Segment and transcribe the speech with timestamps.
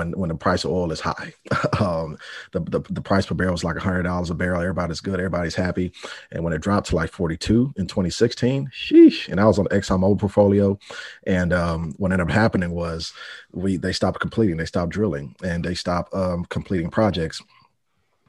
[0.00, 1.34] when when the price of oil is high.
[1.80, 2.16] um,
[2.52, 4.62] the, the, the price per barrel is like hundred dollars a barrel.
[4.62, 5.20] Everybody's good.
[5.20, 5.92] Everybody's happy.
[6.32, 9.28] And when it dropped to like 42 in 2016, sheesh.
[9.28, 10.78] And I was on the ExxonMobil portfolio.
[11.26, 13.12] And um, what ended up happening was
[13.52, 17.42] we they stopped completing, they stopped drilling, and they stopped um, completing projects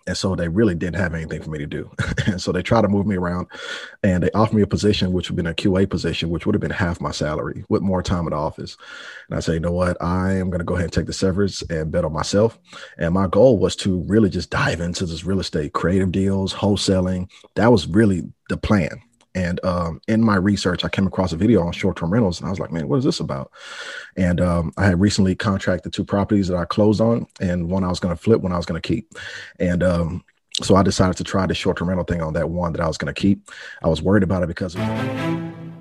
[0.08, 1.90] and so they really didn't have anything for me to do.
[2.26, 3.48] and so they tried to move me around
[4.04, 6.56] and they offered me a position, which would have been a QA position, which would
[6.56, 8.78] have been half my salary with more time in the office.
[9.30, 9.98] And I say, you know what?
[10.02, 12.58] I am going to go ahead and take the severance and bet on myself.
[12.98, 17.30] And my goal was to really just dive into this real estate, creative deals, wholesaling.
[17.56, 19.02] That was really the plan.
[19.34, 22.50] And um, in my research, I came across a video on short-term rentals, and I
[22.50, 23.52] was like, "Man, what is this about?"
[24.18, 27.90] And um, I had recently contracted two properties that I closed on, and one I
[27.90, 29.14] was going to flip, one I was going to keep.
[29.60, 30.24] And um,
[30.62, 32.98] so I decided to try the short-term rental thing on that one that I was
[32.98, 33.50] going to keep.
[33.82, 34.76] I was worried about it because.
[34.76, 35.81] Of-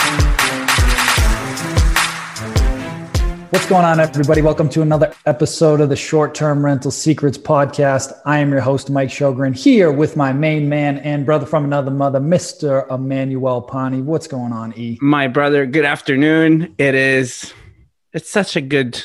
[3.51, 4.41] What's going on, everybody?
[4.41, 8.13] Welcome to another episode of the Short Term Rental Secrets Podcast.
[8.23, 11.91] I am your host, Mike Shogren, here with my main man and brother from another
[11.91, 12.89] mother, Mr.
[12.89, 14.01] Emmanuel Pani.
[14.01, 14.97] What's going on, E?
[15.01, 16.75] My brother, good afternoon.
[16.77, 17.53] It is,
[18.13, 19.03] it's such a good,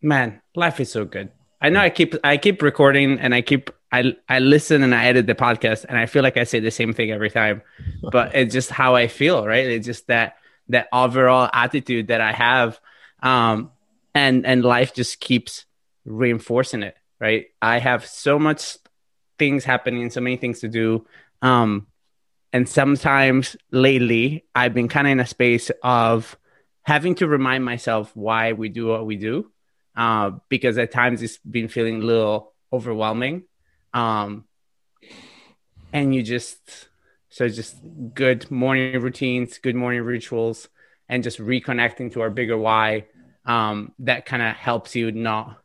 [0.00, 1.30] man, life is so good.
[1.60, 5.04] I know I keep, I keep recording and I keep, I, I listen and I
[5.04, 7.60] edit the podcast and I feel like I say the same thing every time,
[8.00, 9.66] but it's just how I feel, right?
[9.66, 10.36] It's just that,
[10.70, 12.80] that overall attitude that I have
[13.22, 13.70] um,
[14.14, 15.64] and and life just keeps
[16.04, 17.46] reinforcing it right?
[17.62, 18.78] I have so much
[19.38, 21.06] things happening so many things to do.
[21.40, 21.86] Um,
[22.52, 26.36] and sometimes lately i've been kind of in a space of
[26.82, 29.50] having to remind myself why we do what we do
[29.96, 33.42] uh, because at times it's been feeling a little overwhelming.
[33.92, 34.46] Um,
[35.92, 36.88] and you just
[37.28, 37.76] so just
[38.14, 40.68] good morning routines good morning rituals
[41.10, 43.04] and just reconnecting to our bigger why
[43.44, 45.58] um, that kind of helps you not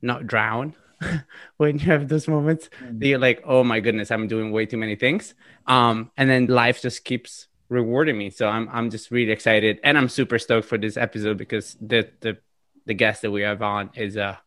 [0.00, 0.74] not drown
[1.56, 2.98] when you have those moments mm-hmm.
[2.98, 5.34] that you're like oh my goodness i'm doing way too many things.
[5.66, 8.30] Um, and then life just keeps rewarding me.
[8.30, 12.08] So i'm i'm just really excited and i'm super stoked for this episode because the
[12.20, 12.38] the
[12.86, 14.40] the guest that we have on is a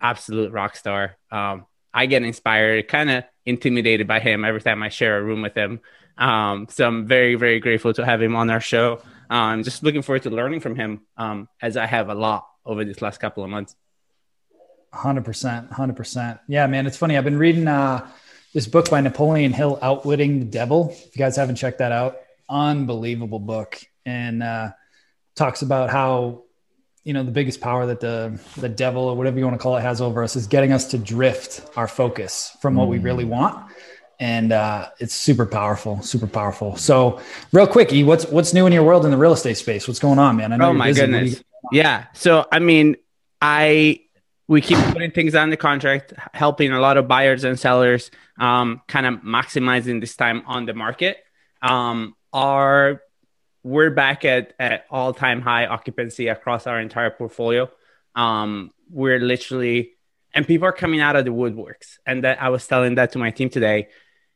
[0.00, 1.16] absolute rock star.
[1.30, 5.42] Um, i get inspired kind of intimidated by him every time i share a room
[5.42, 5.80] with him.
[6.16, 10.02] Um, so i'm very very grateful to have him on our show I'm just looking
[10.02, 13.42] forward to learning from him um, as I have a lot over these last couple
[13.42, 13.74] of months.
[14.92, 15.70] 100%.
[15.70, 16.40] 100%.
[16.48, 16.86] Yeah, man.
[16.86, 17.16] It's funny.
[17.16, 18.08] I've been reading uh,
[18.52, 20.90] this book by Napoleon Hill, Outwitting the Devil.
[20.90, 23.80] If you guys haven't checked that out, unbelievable book.
[24.04, 24.72] And uh,
[25.34, 26.42] talks about how
[27.04, 29.76] you know the biggest power that the the devil or whatever you want to call
[29.76, 32.90] it has over us is getting us to drift our focus from what mm.
[32.90, 33.71] we really want
[34.22, 36.76] and uh, it's super powerful, super powerful.
[36.76, 39.88] So, real quick, E, what's what's new in your world in the real estate space?
[39.88, 40.52] What's going on, man?
[40.52, 41.00] I know oh my busy.
[41.00, 42.06] goodness, yeah.
[42.14, 42.94] So, I mean,
[43.40, 44.02] I
[44.46, 48.80] we keep putting things on the contract, helping a lot of buyers and sellers, um,
[48.86, 51.16] kind of maximizing this time on the market.
[51.60, 53.02] Um, our
[53.64, 57.68] we're back at at all time high occupancy across our entire portfolio.
[58.14, 59.94] Um, we're literally
[60.32, 63.18] and people are coming out of the woodworks and that i was telling that to
[63.18, 63.88] my team today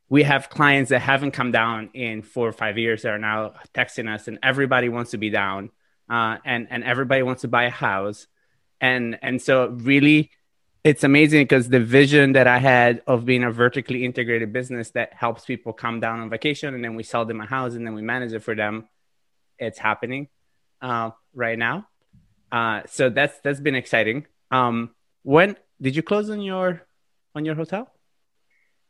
[0.09, 3.55] we have clients that haven't come down in four or five years that are now
[3.75, 5.71] texting us and everybody wants to be down
[6.09, 8.27] uh, and and everybody wants to buy a house.
[8.81, 10.31] And and so really
[10.85, 15.13] it's amazing because the vision that i had of being a vertically integrated business that
[15.15, 17.95] helps people come down on vacation and then we sell them a house and then
[17.95, 18.89] we manage it for them
[19.59, 20.29] it's happening
[20.81, 21.89] uh, right now.
[22.51, 24.27] Uh, so that's that's been exciting.
[24.51, 26.83] Um, when did you close on your
[27.35, 27.91] on your hotel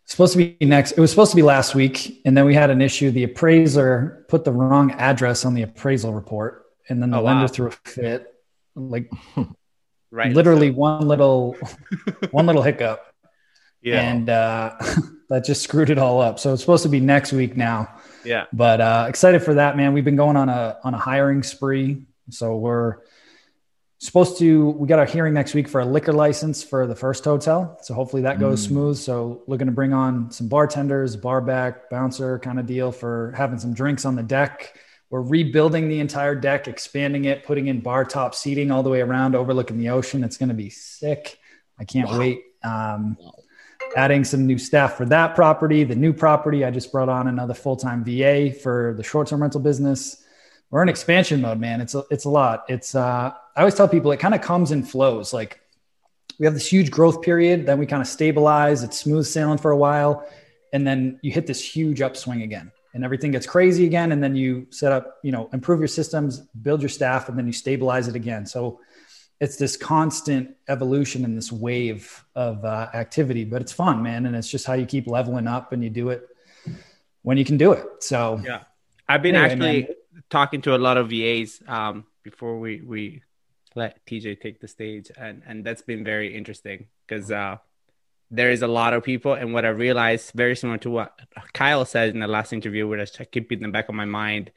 [0.06, 2.70] supposed to be next it was supposed to be last week and then we had
[2.70, 3.10] an issue.
[3.10, 7.42] The appraiser put the wrong address on the appraisal report and then the oh, lender
[7.42, 7.48] wow.
[7.48, 8.32] threw a fit
[8.74, 9.10] like
[10.10, 10.74] right literally so.
[10.74, 11.56] one little
[12.30, 13.04] one little hiccup.
[13.82, 14.00] Yeah.
[14.00, 14.74] And uh
[15.28, 16.38] that just screwed it all up.
[16.38, 17.96] So it's supposed to be next week now.
[18.24, 18.46] Yeah.
[18.52, 19.92] But uh excited for that man.
[19.92, 22.02] We've been going on a on a hiring spree.
[22.30, 22.98] So we're
[23.98, 27.24] supposed to we got our hearing next week for a liquor license for the first
[27.24, 28.68] hotel so hopefully that goes mm.
[28.68, 33.32] smooth so looking to bring on some bartenders bar back bouncer kind of deal for
[33.34, 34.76] having some drinks on the deck
[35.10, 39.00] we're rebuilding the entire deck, expanding it, putting in bar top seating all the way
[39.00, 40.24] around, overlooking the ocean.
[40.24, 41.38] It's going to be sick.
[41.78, 42.18] I can't wow.
[42.18, 42.42] wait.
[42.64, 43.34] Um, wow.
[43.96, 45.84] Adding some new staff for that property.
[45.84, 49.42] The new property, I just brought on another full time VA for the short term
[49.42, 50.24] rental business.
[50.70, 51.80] We're in expansion mode, man.
[51.80, 52.64] It's a, it's a lot.
[52.68, 55.32] It's uh, I always tell people it kind of comes in flows.
[55.32, 55.60] Like
[56.38, 58.82] we have this huge growth period, then we kind of stabilize.
[58.82, 60.28] It's smooth sailing for a while,
[60.72, 64.34] and then you hit this huge upswing again and everything gets crazy again and then
[64.34, 68.08] you set up you know improve your systems build your staff and then you stabilize
[68.08, 68.80] it again so
[69.38, 74.34] it's this constant evolution and this wave of uh, activity but it's fun man and
[74.34, 76.26] it's just how you keep leveling up and you do it
[77.20, 78.62] when you can do it so yeah
[79.10, 79.96] i've been anyway, actually man.
[80.30, 83.22] Talking to a lot of vas um, before we we
[83.74, 87.58] let tj take the stage and and that's been very interesting because uh
[88.30, 89.34] there is a lot of people.
[89.34, 91.18] And what I realized, very similar to what
[91.52, 94.50] Kyle said in the last interview, which I keep in the back of my mind,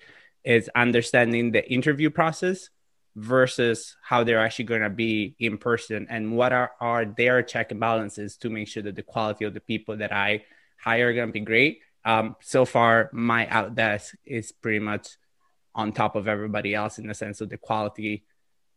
[0.44, 2.70] is understanding the interview process
[3.16, 7.72] versus how they're actually going to be in person and what are, are their check
[7.72, 10.46] and balances to make sure that the quality of the people that I
[10.78, 11.82] hire are going to be great.
[12.06, 15.18] Um, so far, MyOutDesk is pretty much
[15.76, 18.24] on top of everybody else in the sense of the quality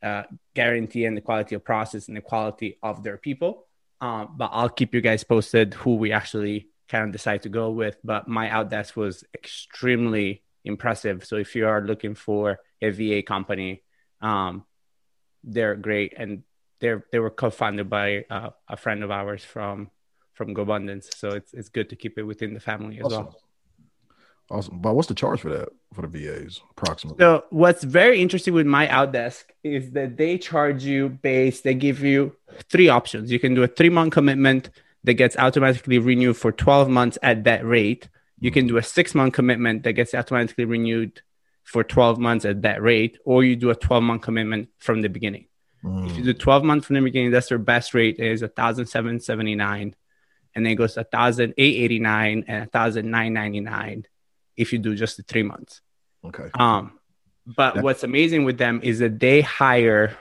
[0.03, 0.25] uh,
[0.55, 3.67] guarantee and the quality of process and the quality of their people.
[4.01, 7.71] Um, but I'll keep you guys posted who we actually kind of decide to go
[7.71, 7.97] with.
[8.03, 11.25] But MyOutDesk was extremely impressive.
[11.25, 13.83] So if you are looking for a VA company,
[14.21, 14.65] um,
[15.45, 16.43] they're great, and
[16.81, 19.91] they're they were co-founded by uh, a friend of ours from
[20.35, 21.15] from GoBundance.
[21.15, 23.25] So it's it's good to keep it within the family as awesome.
[23.27, 23.41] well.
[24.53, 24.81] Awesome.
[24.81, 27.23] But what's the charge for that for the VAs approximately?
[27.23, 32.37] So what's very interesting with MyOutDesk is that they charge you base, they give you
[32.69, 33.33] three options.
[33.33, 34.69] You can do a three month commitment
[35.05, 38.09] that gets automatically renewed for 12 months at that rate.
[38.41, 41.23] You can do a six month commitment that gets automatically renewed
[41.65, 45.09] for 12 months at that rate, or you do a 12 month commitment from the
[45.09, 45.47] beginning.
[45.83, 46.11] Mm.
[46.11, 49.97] If you do 12 months from the beginning, that's their best rate is 1,779
[50.55, 54.07] and then it goes to 1,889 and 1,999
[54.57, 55.81] if you do just the three months.
[56.25, 56.51] Okay.
[56.55, 56.99] Um,
[57.47, 60.17] but what's amazing with them is that they hire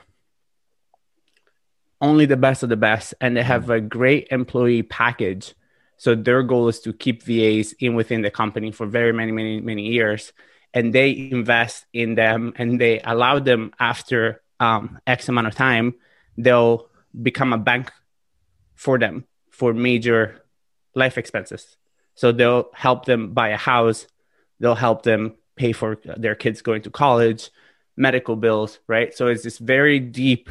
[1.99, 5.53] only the best of the best and they have a great employee package.
[5.97, 9.61] So their goal is to keep VAs in within the company for very many, many,
[9.61, 10.33] many years.
[10.73, 15.95] And they invest in them and they allow them after um, X amount of time,
[16.37, 16.87] they'll
[17.19, 17.91] become a bank
[18.75, 20.43] for them for major
[20.95, 21.77] life expenses.
[22.15, 24.07] So they'll help them buy a house,
[24.61, 27.49] they'll help them pay for their kids going to college,
[27.97, 29.13] medical bills, right?
[29.13, 30.49] So it's this very deep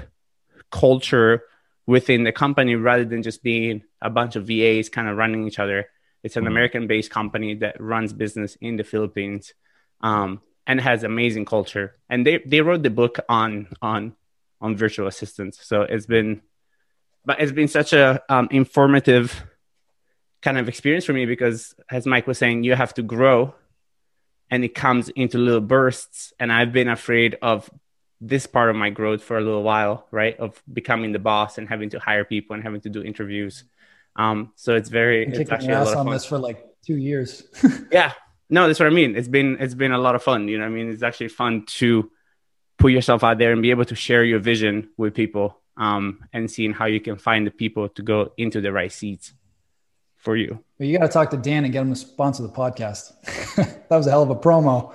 [0.71, 1.45] culture
[1.87, 5.59] within the company rather than just being a bunch of VAs kind of running each
[5.59, 5.89] other.
[6.23, 6.53] It's an mm-hmm.
[6.53, 9.55] American based company that runs business in the Philippines
[10.03, 11.97] um, and has amazing culture.
[12.09, 14.15] And they, they wrote the book on on
[14.61, 15.65] on virtual assistants.
[15.67, 16.43] So it's been
[17.25, 19.43] but it's been such a um, informative
[20.43, 23.55] kind of experience for me because as Mike was saying, you have to grow
[24.51, 26.33] and it comes into little bursts.
[26.39, 27.71] And I've been afraid of
[28.21, 30.39] this part of my growth for a little while, right?
[30.39, 33.65] Of becoming the boss and having to hire people and having to do interviews.
[34.17, 37.45] Um, so it's very I'm it's actually a lot on this for like two years.
[37.93, 38.13] yeah,
[38.51, 39.17] no, that's what I mean.
[39.17, 40.49] It's been it's been a lot of fun.
[40.49, 42.11] You know, I mean, it's actually fun to
[42.77, 46.51] put yourself out there and be able to share your vision with people um, and
[46.51, 49.33] seeing how you can find the people to go into the right seats
[50.21, 50.63] for you.
[50.79, 53.13] Well, you got to talk to Dan and get him to sponsor the podcast.
[53.57, 54.95] that was a hell of a promo.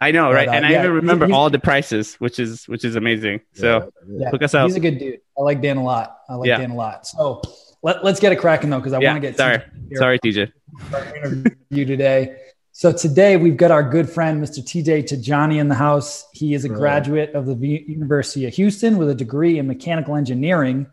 [0.00, 0.46] I know, right?
[0.46, 3.40] But, uh, and I even remember he's, all the prices, which is which is amazing.
[3.54, 4.68] So yeah, look us up.
[4.68, 5.20] He's a good dude.
[5.36, 6.18] I like Dan a lot.
[6.28, 6.58] I like yeah.
[6.58, 7.06] Dan a lot.
[7.06, 7.42] So
[7.82, 9.62] let, let's get it cracking though, because I yeah, want to get sorry,
[9.94, 10.52] sorry, TJ.
[11.16, 12.36] interview today.
[12.70, 14.60] So today we've got our good friend Mr.
[14.60, 16.26] TJ Tijani in the house.
[16.32, 20.86] He is a graduate of the University of Houston with a degree in mechanical engineering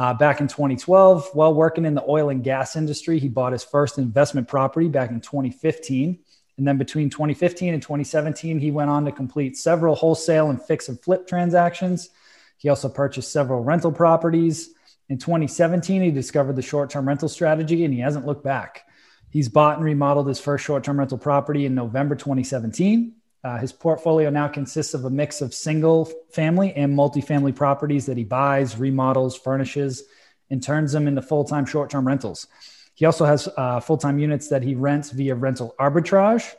[0.00, 3.62] uh, back in 2012, while working in the oil and gas industry, he bought his
[3.62, 6.18] first investment property back in 2015.
[6.56, 10.88] And then between 2015 and 2017, he went on to complete several wholesale and fix
[10.88, 12.08] and flip transactions.
[12.56, 14.70] He also purchased several rental properties.
[15.10, 18.86] In 2017, he discovered the short term rental strategy and he hasn't looked back.
[19.28, 23.16] He's bought and remodeled his first short term rental property in November 2017.
[23.42, 28.16] Uh, his portfolio now consists of a mix of single family and multifamily properties that
[28.16, 30.04] he buys, remodels, furnishes,
[30.50, 32.46] and turns them into full time short term rentals.
[32.94, 36.52] He also has uh, full time units that he rents via rental arbitrage.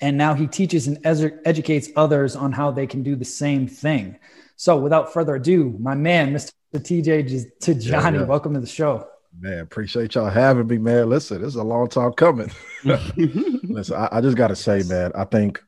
[0.00, 4.18] And now he teaches and educates others on how they can do the same thing.
[4.56, 6.52] So without further ado, my man, Mr.
[6.74, 8.22] TJ Tijani, yeah, yeah.
[8.22, 9.06] welcome to the show.
[9.38, 11.10] Man, appreciate y'all having me, man.
[11.10, 12.50] Listen, this is a long time coming.
[12.84, 15.62] Listen, I, I just got to say, man, I think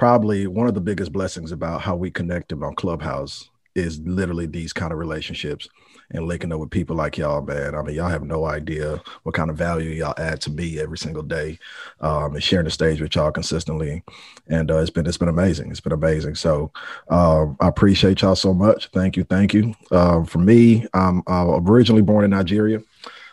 [0.00, 4.72] probably one of the biggest blessings about how we connected on Clubhouse is literally these
[4.72, 5.68] kind of relationships
[6.12, 7.74] and linking up with people like y'all, man.
[7.74, 10.96] I mean, y'all have no idea what kind of value y'all add to me every
[10.96, 11.58] single day,
[12.00, 14.02] um, and sharing the stage with y'all consistently.
[14.48, 15.70] And uh, it's been it's been amazing.
[15.70, 16.36] It's been amazing.
[16.36, 16.72] So
[17.10, 18.88] um, I appreciate y'all so much.
[18.94, 19.74] Thank you, thank you.
[19.90, 22.82] Um, for me, I'm uh, originally born in Nigeria.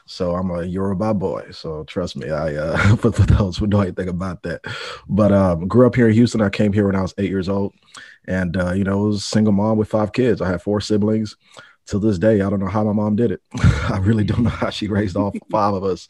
[0.07, 1.51] So I'm a Yoruba boy.
[1.51, 4.61] So trust me, I uh, for, for those who know anything about that.
[5.07, 6.41] But um, grew up here in Houston.
[6.41, 7.73] I came here when I was eight years old,
[8.27, 10.41] and uh, you know, was single mom with five kids.
[10.41, 11.35] I had four siblings
[11.87, 13.41] to this day, I don't know how my mom did it.
[13.89, 16.07] I really don't know how she raised all five of us.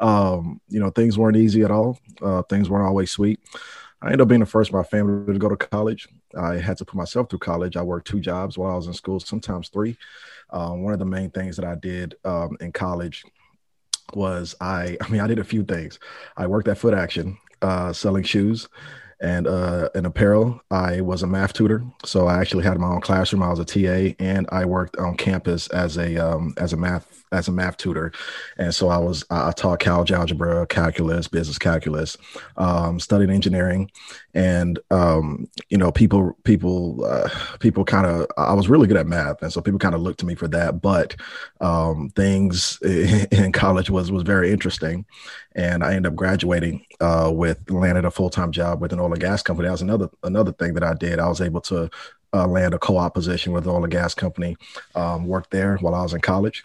[0.00, 1.98] Um, you know, things weren't easy at all.
[2.20, 3.40] Uh, things weren't always sweet.
[4.00, 6.08] I ended up being the first in my family to go to college.
[6.36, 7.76] I had to put myself through college.
[7.76, 9.96] I worked two jobs while I was in school, sometimes three.
[10.50, 13.24] Um, one of the main things that I did um, in college
[14.14, 15.98] was I, I mean, I did a few things.
[16.36, 18.68] I worked at Footaction uh, selling shoes
[19.20, 20.60] and uh, in apparel.
[20.70, 23.42] I was a math tutor, so I actually had my own classroom.
[23.42, 27.17] I was a TA, and I worked on campus as a um, as a math
[27.32, 28.12] as a math tutor,
[28.56, 32.16] and so I was I taught college algebra, calculus, business calculus,
[32.56, 33.90] um, studied engineering,
[34.34, 37.28] and um, you know people people uh,
[37.60, 40.20] people kind of I was really good at math, and so people kind of looked
[40.20, 40.80] to me for that.
[40.80, 41.16] But
[41.60, 45.06] um, things in college was was very interesting,
[45.54, 49.12] and I ended up graduating uh, with landed a full time job with an oil
[49.12, 49.66] and gas company.
[49.66, 51.18] That was another another thing that I did.
[51.18, 51.90] I was able to
[52.32, 54.56] uh, land a co-op position with the oil and gas company.
[54.94, 56.62] Um, worked there while I was in college.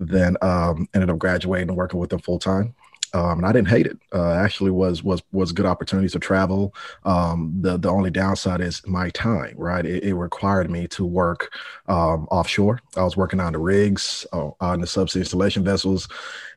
[0.00, 2.74] Then um, ended up graduating and working with them full time.
[3.12, 3.98] Um, and I didn't hate it.
[4.12, 6.74] Uh, actually, was was was good opportunities to travel.
[7.04, 9.54] Um, the the only downside is my time.
[9.56, 11.52] Right, it, it required me to work
[11.88, 12.80] um, offshore.
[12.96, 16.08] I was working on the rigs, uh, on the subsea installation vessels,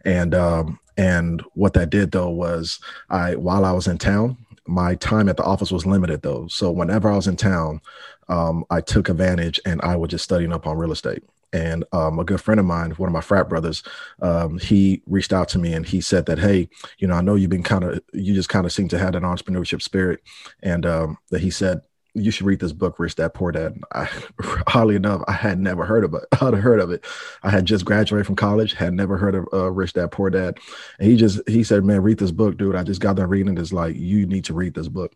[0.05, 4.95] and um, and what that did though was I while I was in town, my
[4.95, 6.47] time at the office was limited though.
[6.47, 7.81] So whenever I was in town,
[8.29, 11.23] um, I took advantage and I was just studying up on real estate.
[11.53, 13.83] And um, a good friend of mine, one of my frat brothers,
[14.21, 16.67] um, he reached out to me and he said that, hey,
[16.97, 19.13] you know, I know you've been kind of, you just kind of seem to have
[19.13, 20.21] that entrepreneurship spirit.
[20.61, 21.81] And um, that he said,
[22.15, 23.79] you should read this book, Rich Dad Poor Dad.
[23.93, 24.07] I,
[24.73, 26.23] oddly enough, I had never heard of it.
[26.41, 27.03] I had heard of it.
[27.41, 30.57] I had just graduated from college, had never heard of uh, Rich Dad Poor Dad.
[30.99, 32.75] And he just he said, "Man, read this book, dude.
[32.75, 33.59] I just got done reading it.
[33.59, 35.13] It's like you need to read this book."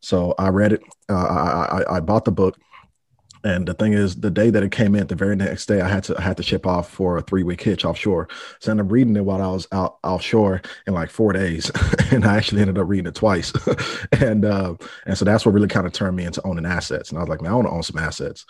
[0.00, 0.82] So I read it.
[1.08, 2.58] Uh, I, I I bought the book.
[3.48, 5.88] And the thing is, the day that it came in, the very next day, I
[5.88, 8.28] had to I had to ship off for a three week hitch offshore.
[8.60, 11.70] So I ended up reading it while I was out offshore in like four days,
[12.10, 13.54] and I actually ended up reading it twice.
[14.12, 14.74] and uh,
[15.06, 17.08] and so that's what really kind of turned me into owning assets.
[17.08, 18.44] And I was like, man, I want to own some assets.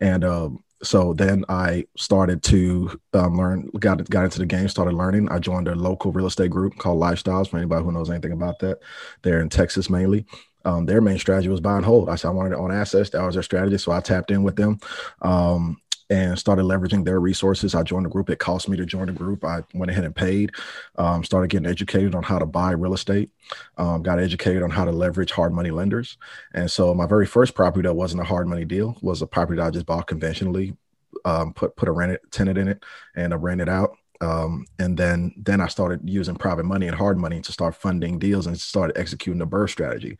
[0.00, 4.92] And um, so then I started to um, learn, got got into the game, started
[4.92, 5.30] learning.
[5.30, 7.48] I joined a local real estate group called Lifestyles.
[7.48, 8.80] For anybody who knows anything about that,
[9.22, 10.26] they're in Texas mainly
[10.64, 12.08] um, their main strategy was buy and hold.
[12.08, 13.10] I said I wanted to own assets.
[13.10, 13.78] That was their strategy.
[13.78, 14.78] So I tapped in with them
[15.22, 17.74] um, and started leveraging their resources.
[17.74, 18.30] I joined the group.
[18.30, 19.44] It cost me to join the group.
[19.44, 20.52] I went ahead and paid,
[20.96, 23.30] um, started getting educated on how to buy real estate,
[23.78, 26.18] um, got educated on how to leverage hard money lenders.
[26.54, 29.58] And so my very first property that wasn't a hard money deal was a property
[29.58, 30.76] that I just bought conventionally,
[31.24, 32.82] um, put, put a rented tenant in it
[33.14, 37.18] and I rented out um, and then then I started using private money and hard
[37.18, 40.16] money to start funding deals and started executing the BRRRR strategy.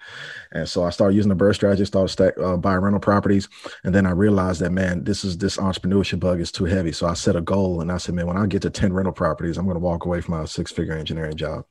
[0.50, 3.49] And so I started using the BRRRR strategy, started stack, uh, buying rental properties,
[3.85, 6.90] and then I realized that man, this is this entrepreneurship bug is too heavy.
[6.90, 9.12] So I set a goal and I said, man, when I get to ten rental
[9.12, 11.64] properties, I'm going to walk away from my six figure engineering job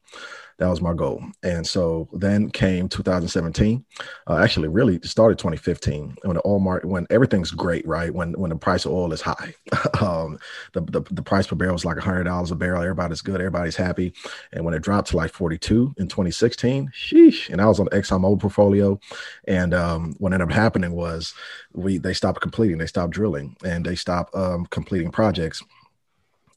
[0.61, 1.23] that was my goal.
[1.41, 3.83] And so then came 2017.
[4.27, 8.13] Uh, actually, really started 2015 when the oil market, when everything's great, right?
[8.13, 9.55] When when the price of oil is high,
[10.01, 10.37] um,
[10.73, 12.83] the, the the price per barrel is like hundred dollars a barrel.
[12.83, 14.13] Everybody's good, everybody's happy.
[14.53, 17.49] And when it dropped to like 42 in 2016, sheesh.
[17.49, 18.99] And I was on the ExxonMobil portfolio,
[19.47, 21.33] and um, what ended up happening was
[21.73, 25.63] we they stopped completing, they stopped drilling, and they stopped um, completing projects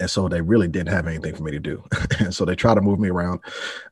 [0.00, 1.82] and so they really didn't have anything for me to do.
[2.18, 3.40] and so they tried to move me around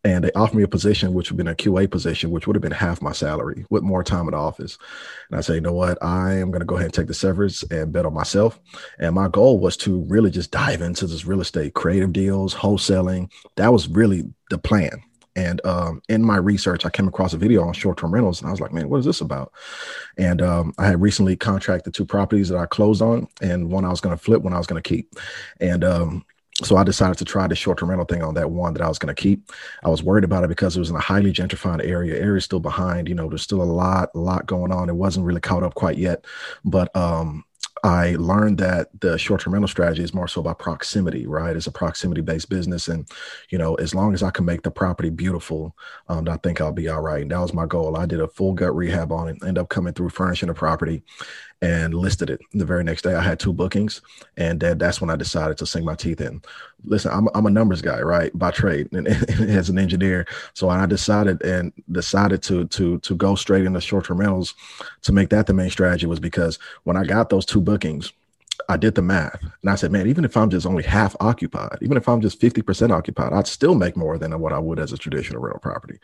[0.05, 2.57] and they offered me a position, which would have been a QA position, which would
[2.57, 4.79] have been half my salary with more time in the office.
[5.31, 5.99] And I say, you know what?
[6.03, 8.61] I am going to go ahead and take the severance and bet on myself.
[8.99, 13.31] And my goal was to really just dive into this real estate, creative deals, wholesaling.
[13.57, 15.03] That was really the plan.
[15.35, 18.49] And um, in my research, I came across a video on short term rentals, and
[18.49, 19.53] I was like, man, what is this about?
[20.19, 23.91] And um, I had recently contracted two properties that I closed on, and one I
[23.91, 25.15] was going to flip, one I was going to keep.
[25.61, 26.25] And um,
[26.63, 28.89] so I decided to try the short term rental thing on that one that I
[28.89, 29.51] was going to keep.
[29.83, 32.21] I was worried about it because it was in a highly gentrified area.
[32.21, 34.89] Area still behind, you know, there's still a lot, a lot going on.
[34.89, 36.27] It wasn't really caught up quite yet,
[36.65, 37.45] but um,
[37.85, 41.57] I learned that the short-term rental strategy is more so about proximity, right?
[41.57, 43.09] It's a proximity-based business, and
[43.51, 45.75] you know, as long as I can make the property beautiful,
[46.09, 47.23] um, I think I'll be all right.
[47.23, 47.97] And that was my goal.
[47.97, 51.03] I did a full gut rehab on it, end up coming through furnishing the property,
[51.63, 52.41] and listed it.
[52.53, 54.03] The very next day, I had two bookings,
[54.37, 56.43] and then that's when I decided to sink my teeth in.
[56.85, 60.27] Listen, I'm, I'm a numbers guy, right, by trade, and, and as an engineer.
[60.55, 64.55] So I decided and decided to to to go straight into short-term rentals
[65.03, 68.13] to make that the main strategy was because when I got those two bookings,
[68.69, 71.79] I did the math and I said, man, even if I'm just only half occupied,
[71.81, 74.93] even if I'm just 50% occupied, I'd still make more than what I would as
[74.93, 75.99] a traditional rental property.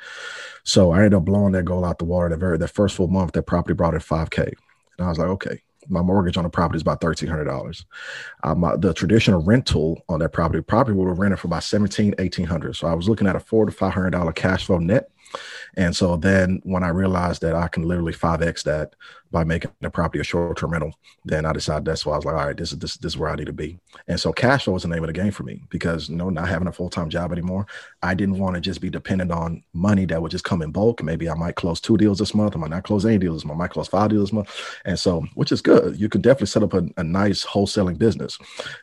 [0.65, 2.29] So I ended up blowing that goal out the water.
[2.29, 4.55] The very the first full month, that property brought in 5K.
[4.99, 7.87] And I was like, okay, my mortgage on the property is about thirteen hundred dollars.
[8.43, 12.47] Uh, the traditional rental on that property, property would have rented for about seventeen, eighteen
[12.47, 12.77] hundred.
[12.77, 15.11] So I was looking at a four to five hundred dollar cash flow net.
[15.77, 18.95] And so then when I realized that I can literally 5x that
[19.31, 22.35] by making the property a short-term rental, then I decided that's why I was like,
[22.35, 23.79] all right, this is this, this is where I need to be.
[24.07, 26.31] And so cash flow was the name of the game for me because you know,
[26.31, 27.67] not having a full-time job anymore,
[28.03, 31.03] I didn't want to just be dependent on money that would just come in bulk.
[31.03, 33.45] Maybe I might close two deals this month, I might not close any deals this
[33.45, 34.51] month, I might close five deals this month.
[34.85, 35.99] And so which is good.
[35.99, 38.39] You can definitely set up a, a nice wholesaling business.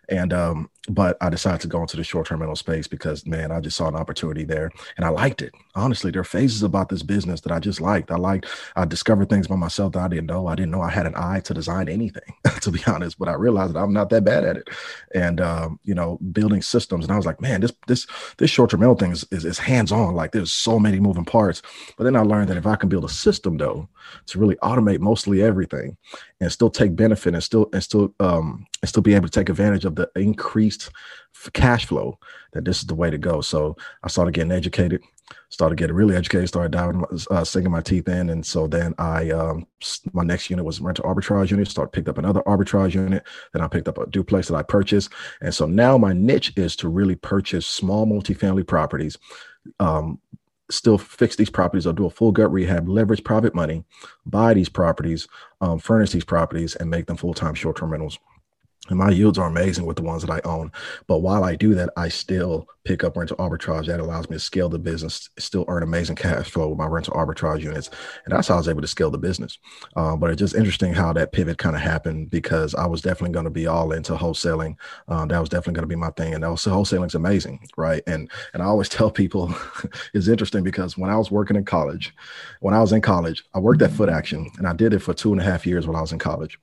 [0.09, 3.59] And um, but I decided to go into the short-term rental space because man, I
[3.59, 5.53] just saw an opportunity there and I liked it.
[5.73, 8.11] Honestly, there are phases about this business that I just liked.
[8.11, 10.47] I liked, I discovered things by myself that I didn't know.
[10.47, 13.33] I didn't know I had an eye to design anything, to be honest, but I
[13.33, 14.69] realized that I'm not that bad at it.
[15.13, 17.05] And um, you know, building systems.
[17.05, 18.07] And I was like, man, this this
[18.37, 20.15] this short-term rental thing is, is, is hands-on.
[20.15, 21.61] Like there's so many moving parts.
[21.97, 23.87] But then I learned that if I can build a system though
[24.27, 25.97] to really automate mostly everything
[26.39, 29.49] and still take benefit and still and still um and still be able to take
[29.49, 30.91] advantage of the increased
[31.53, 32.17] cash flow
[32.53, 35.01] that this is the way to go so i started getting educated
[35.49, 38.29] started getting really educated started diving uh, sinking my teeth in.
[38.29, 39.65] And so then i um
[40.13, 43.23] my next unit was rental arbitrage unit started picked up another arbitrage unit.
[43.53, 45.11] Then i picked up a duplex that i purchased.
[45.41, 49.17] And so now my niche is to really purchase small multifamily properties
[49.79, 50.19] um,
[50.69, 53.83] still fix these properties or do a full gut rehab, leverage private money,
[54.25, 55.27] buy these properties,
[55.61, 58.17] um, furnish these properties, and make them full time short term rentals.
[58.89, 60.71] And my yields are amazing with the ones that I own.
[61.07, 63.87] But while I do that, I still pick up rental arbitrage.
[63.87, 67.13] That allows me to scale the business, still earn amazing cash flow with my rental
[67.15, 67.89] arbitrage units.
[68.25, 69.57] And that's how I was able to scale the business.
[69.95, 73.33] Um, but it's just interesting how that pivot kind of happened because I was definitely
[73.33, 74.75] going to be all into wholesaling.
[75.07, 76.35] Um, that was definitely going to be my thing.
[76.35, 78.03] And also wholesaling is amazing, right?
[78.07, 79.53] And and I always tell people
[80.13, 82.13] it's interesting because when I was working in college,
[82.59, 85.31] when I was in college, I worked at Footaction and I did it for two
[85.31, 86.59] and a half years while I was in college.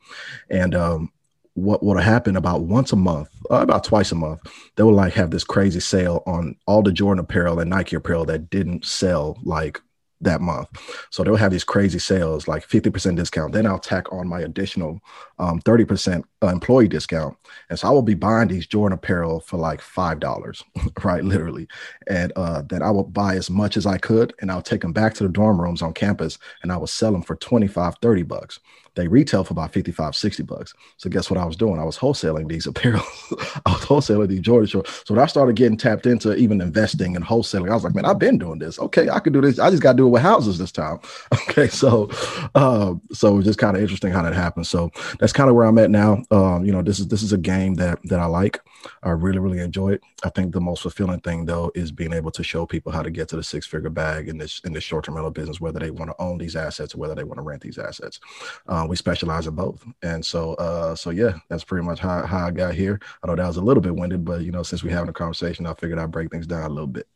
[0.50, 1.10] And um,
[1.54, 4.40] what would happen about once a month, uh, about twice a month,
[4.76, 8.24] they would like have this crazy sale on all the Jordan apparel and Nike apparel
[8.26, 9.80] that didn't sell like
[10.22, 10.68] that month.
[11.10, 13.52] So they'll have these crazy sales, like 50% discount.
[13.52, 15.00] Then I'll tack on my additional
[15.38, 17.36] um, 30% uh, employee discount.
[17.68, 20.62] And so I will be buying these Jordan apparel for like $5,
[21.04, 21.24] right?
[21.24, 21.68] Literally.
[22.06, 24.92] And uh, then I will buy as much as I could and I'll take them
[24.92, 28.22] back to the dorm rooms on campus and I will sell them for 25, 30
[28.22, 28.60] bucks.
[28.94, 30.74] They retail for about 55, 60 bucks.
[30.98, 31.78] So guess what I was doing?
[31.78, 33.02] I was wholesaling these apparel.
[33.64, 35.02] I was wholesaling these Jordan shorts.
[35.06, 38.04] So when I started getting tapped into even investing and wholesaling, I was like, man,
[38.04, 38.78] I've been doing this.
[38.78, 39.58] Okay, I could do this.
[39.58, 41.00] I just got to do it with houses this time.
[41.52, 42.08] Okay, so
[42.54, 44.70] uh, so it's just kind of interesting how that happens.
[44.70, 46.22] So that's kind of where I'm at now.
[46.30, 48.60] Um, you know, this is this is a game that that I like.
[49.02, 50.02] I really really enjoy it.
[50.24, 53.10] I think the most fulfilling thing though is being able to show people how to
[53.10, 55.80] get to the six figure bag in this in this short term rental business, whether
[55.80, 58.20] they want to own these assets or whether they want to rent these assets.
[58.66, 62.46] Um, we specialize in both, and so uh, so yeah, that's pretty much how how
[62.46, 63.00] I got here.
[63.22, 65.14] I know that was a little bit winded, but you know, since we're having a
[65.14, 67.06] conversation, I figured I'd break things down a little bit.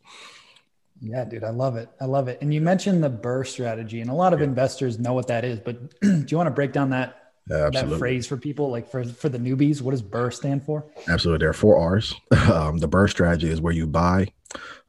[1.01, 1.91] Yeah, dude, I love it.
[2.01, 2.39] I love it.
[2.41, 4.47] And you mentioned the BRRRR strategy, and a lot of yeah.
[4.47, 5.61] investors know what that is.
[5.61, 9.05] But do you want to break down that yeah, that phrase for people, like for
[9.05, 9.81] for the newbies?
[9.81, 10.85] What does BRRRR stand for?
[11.09, 12.15] Absolutely, there are four R's.
[12.33, 14.29] Um, the BRRRR strategy is where you buy,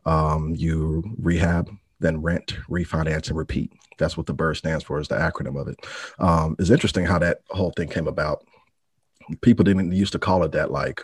[0.06, 3.72] um, you rehab, then rent, refinance, and repeat.
[3.98, 5.00] That's what the BRRRR stands for.
[5.00, 5.80] Is the acronym of it.
[6.20, 8.46] Um, it's interesting how that whole thing came about.
[9.42, 11.04] People didn't used to call it that like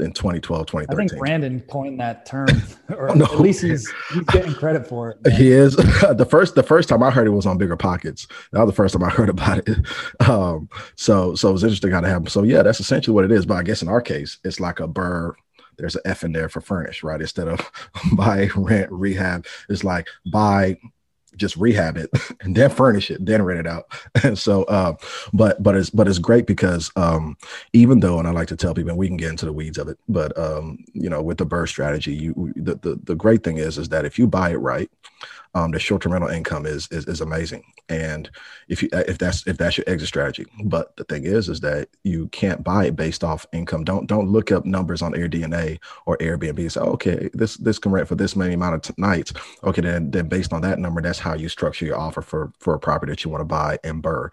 [0.00, 0.88] in 2012, 2013.
[0.88, 2.48] I think Brandon coined that term,
[2.90, 3.24] or oh, no.
[3.24, 5.24] at least he's he's getting credit for it.
[5.24, 5.36] Man.
[5.36, 5.76] He is.
[5.76, 8.30] the first the first time I heard it was on BiggerPockets.
[8.52, 9.78] That was the first time I heard about it.
[10.28, 12.26] Um, so so it was interesting how to happen.
[12.28, 13.46] So yeah, that's essentially what it is.
[13.46, 15.34] But I guess in our case, it's like a BRRRR.
[15.76, 17.20] There's an F in there for furnish, right?
[17.20, 17.70] Instead of
[18.14, 20.76] buy, rent, rehab, it's like buy,
[21.38, 23.84] just rehab it and then furnish it, then rent it out.
[24.22, 24.94] And so, uh,
[25.32, 27.36] but but it's but it's great because um,
[27.72, 29.78] even though, and I like to tell people, and we can get into the weeds
[29.78, 33.42] of it, but um, you know, with the BRRRR strategy, you the, the the great
[33.42, 34.90] thing is is that if you buy it right,
[35.54, 37.64] um, the short-term rental income is, is is amazing.
[37.88, 38.30] And
[38.68, 41.88] if you if that's if that's your exit strategy, but the thing is is that
[42.04, 43.84] you can't buy it based off income.
[43.84, 47.78] Don't don't look up numbers on AirDNA or Airbnb and say, oh, okay, this this
[47.78, 49.32] can rent for this many amount of t- nights.
[49.64, 52.74] Okay, then then based on that number, that's how you structure your offer for for
[52.74, 54.30] a property that you want to buy and BRRRR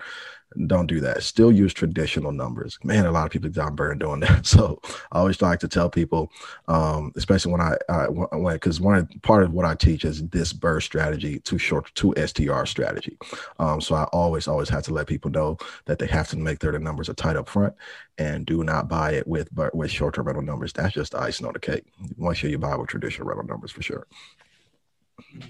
[0.68, 1.24] don't do that.
[1.24, 2.78] Still use traditional numbers.
[2.84, 4.46] Man, a lot of people down burned doing that.
[4.56, 4.80] So
[5.12, 6.32] I always like to tell people,
[6.68, 10.54] um, especially when I, I when because one part of what I teach is this
[10.54, 13.18] BRRRR strategy, too short, to STR strategy.
[13.60, 16.60] Um, so I always always have to let people know that they have to make
[16.60, 17.74] their numbers are tight up front
[18.18, 20.72] and do not buy it with but with short term rental numbers.
[20.72, 21.86] That's just icing on the cake.
[22.18, 24.08] Make sure you buy with traditional rental numbers for sure.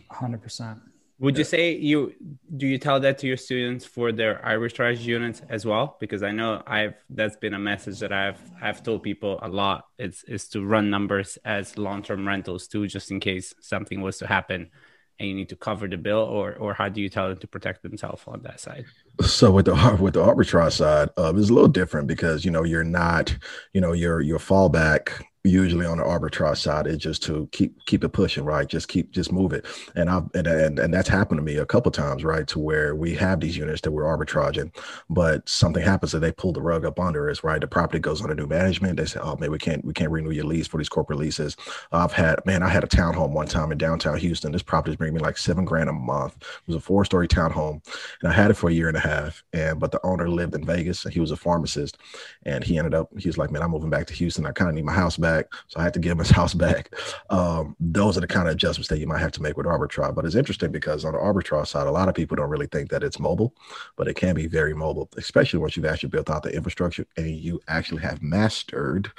[0.09, 0.79] Hundred percent.
[1.19, 2.13] Would you say you
[2.57, 5.95] do you tell that to your students for their arbitrage units as well?
[5.99, 9.85] Because I know I've that's been a message that I've I've told people a lot.
[9.97, 14.17] It's is to run numbers as long term rentals too, just in case something was
[14.17, 14.71] to happen
[15.17, 17.47] and you need to cover the bill, or or how do you tell them to
[17.47, 18.85] protect themselves on that side?
[19.21, 22.63] So with the with the arbitrage side, uh, it's a little different because you know
[22.63, 23.35] you're not
[23.73, 28.03] you know your your fallback usually on the arbitrage side is just to keep keep
[28.03, 28.67] it pushing right?
[28.67, 29.65] Just keep just move it.
[29.95, 32.47] And i and, and, and that's happened to me a couple times right?
[32.47, 34.75] To where we have these units that we're arbitraging
[35.09, 37.61] but something happens that they pull the rug up under us right?
[37.61, 38.97] The property goes under new management.
[38.97, 41.55] They say oh man we can't we can't renew your lease for these corporate leases.
[41.91, 44.51] I've had man i had a townhome one time in downtown houston.
[44.51, 46.35] This property bringing me like seven grand a month.
[46.37, 47.85] It was a four story townhome
[48.21, 50.55] and i had it for a year and a half and but the owner lived
[50.55, 51.97] in vegas and he was a pharmacist
[52.43, 54.45] and he ended up he was like man i'm moving back to houston.
[54.45, 55.53] I kind of need my house back back.
[55.67, 56.93] So I had to give him his house back.
[57.29, 60.15] Um, those are the kind of adjustments that you might have to make with arbitrage.
[60.15, 62.89] But it's interesting because on the arbitrage side, a lot of people don't really think
[62.89, 63.53] that it's mobile,
[63.95, 67.29] but it can be very mobile, especially once you've actually built out the infrastructure and
[67.29, 69.11] you actually have mastered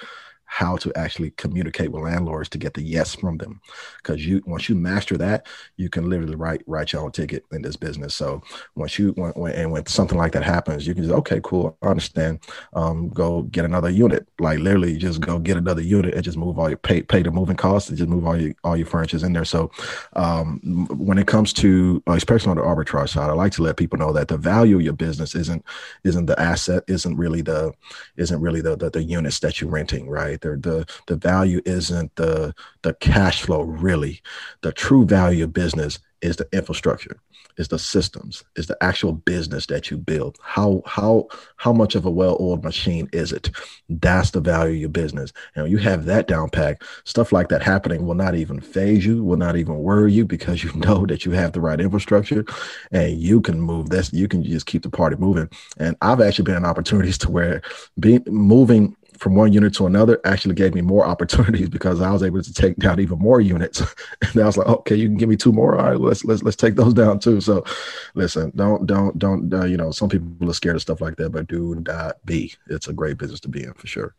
[0.47, 3.61] how to actually communicate with landlords to get the yes from them.
[3.99, 7.63] Because you once you master that you can literally write write your own ticket in
[7.63, 8.15] this business.
[8.15, 8.43] So
[8.75, 11.77] once you when, when and when something like that happens you can just okay cool
[11.83, 12.41] i understand.
[12.75, 14.27] Um, go get another unit.
[14.39, 17.31] Like literally just go get another unit and just move all your pay pay the
[17.31, 19.45] moving costs and just move all your all your furnitures in there.
[19.45, 19.71] So
[20.15, 23.99] um, when it comes to especially on the arbitrage side i like to let people
[23.99, 25.65] know that the value of your business isn't
[26.05, 27.73] isn't the asset isn't really the
[28.17, 32.55] isn't really the the, the units that you're renting right the the value isn't the
[32.83, 34.23] the cash flow really.
[34.63, 37.19] The true value of business is the infrastructure,
[37.57, 40.39] is the systems, is the actual business that you build.
[40.43, 43.51] How how how much of a well-oiled machine is it?
[43.89, 45.33] That's the value of your business.
[45.55, 49.05] And when you have that down pack, stuff like that happening will not even phase
[49.05, 52.45] you, will not even worry you because you know that you have the right infrastructure
[52.93, 55.49] and you can move this, you can just keep the party moving.
[55.79, 57.63] And I've actually been in opportunities to where
[57.99, 62.23] being moving from one unit to another actually gave me more opportunities because I was
[62.23, 63.81] able to take down even more units.
[64.21, 65.79] and I was like, okay, you can give me two more.
[65.79, 67.41] All right, let's let's let's take those down too.
[67.41, 67.65] So,
[68.15, 71.31] listen, don't don't don't uh, you know some people are scared of stuff like that,
[71.31, 72.55] but do not be.
[72.69, 74.15] It's a great business to be in for sure.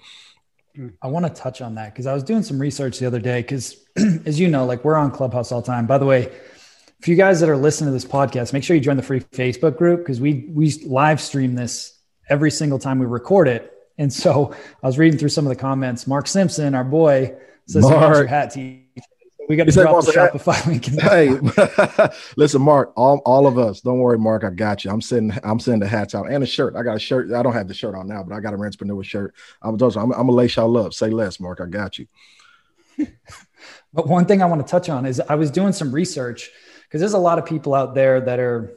[1.02, 3.42] I want to touch on that because I was doing some research the other day.
[3.42, 3.78] Because
[4.26, 5.88] as you know, like we're on Clubhouse all the time.
[5.88, 6.32] By the way,
[7.02, 9.20] for you guys that are listening to this podcast, make sure you join the free
[9.20, 14.12] Facebook group because we we live stream this every single time we record it and
[14.12, 16.08] so I was reading through some of the comments.
[16.08, 18.16] Mark Simpson, our boy, says Mark.
[18.16, 18.80] your hat to
[19.48, 20.86] We got to drop the Shopify link.
[20.86, 22.94] hey, listen, Mark.
[22.96, 23.82] All, all of us.
[23.82, 24.44] Don't worry, Mark.
[24.44, 24.92] I got you.
[24.92, 25.38] I'm sending.
[25.44, 26.76] I'm sending the hats out and a shirt.
[26.76, 27.32] I got a shirt.
[27.32, 29.34] I don't have the shirt on now, but I got a Rentrepreneur shirt.
[29.62, 30.94] I'm, I'm, I'm gonna lace y'all up.
[30.94, 31.62] Say less, Mark.
[31.62, 32.08] I got you.
[33.94, 36.52] but one thing I want to touch on is I was doing some research
[36.84, 38.74] because there's a lot of people out there that are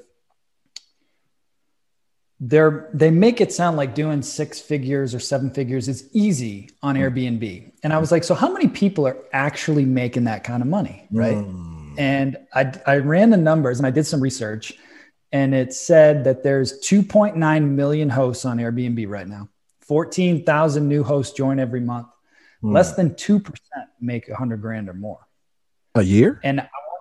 [2.40, 6.96] they're they make it sound like doing six figures or seven figures is easy on
[6.96, 7.00] mm.
[7.00, 7.72] Airbnb.
[7.82, 11.06] And I was like, so how many people are actually making that kind of money?
[11.10, 11.36] Right.
[11.36, 11.98] Mm.
[11.98, 14.72] And I, I ran the numbers and I did some research
[15.32, 19.48] and it said that there's 2.9 million hosts on Airbnb right now.
[19.82, 22.08] 14,000 new hosts join every month.
[22.62, 22.72] Mm.
[22.72, 23.52] Less than 2%
[24.00, 25.26] make 100 grand or more
[25.94, 26.40] a year.
[26.42, 27.00] And I want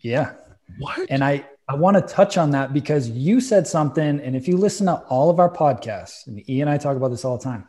[0.00, 0.32] yeah.
[0.78, 1.06] What?
[1.10, 4.56] And I, I want to touch on that because you said something, and if you
[4.56, 7.44] listen to all of our podcasts, and E and I talk about this all the
[7.44, 7.68] time,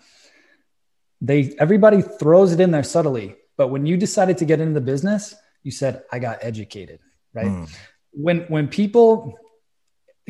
[1.22, 3.36] they everybody throws it in there subtly.
[3.58, 7.00] But when you decided to get into the business, you said, I got educated,
[7.34, 7.48] right?
[7.48, 7.70] Mm.
[8.12, 9.38] When when people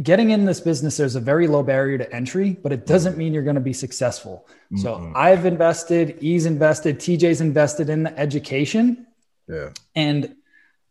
[0.01, 3.34] getting in this business, there's a very low barrier to entry, but it doesn't mean
[3.34, 4.47] you're going to be successful.
[4.71, 4.77] Mm-hmm.
[4.77, 9.05] So I've invested, E's invested, TJ's invested in the education.
[9.47, 9.69] Yeah.
[9.95, 10.36] And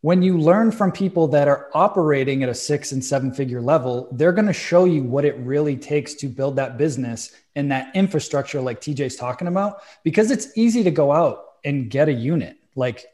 [0.00, 4.08] when you learn from people that are operating at a six and seven figure level,
[4.12, 7.94] they're going to show you what it really takes to build that business and that
[7.96, 12.56] infrastructure, like TJ's talking about, because it's easy to go out and get a unit.
[12.76, 13.06] Like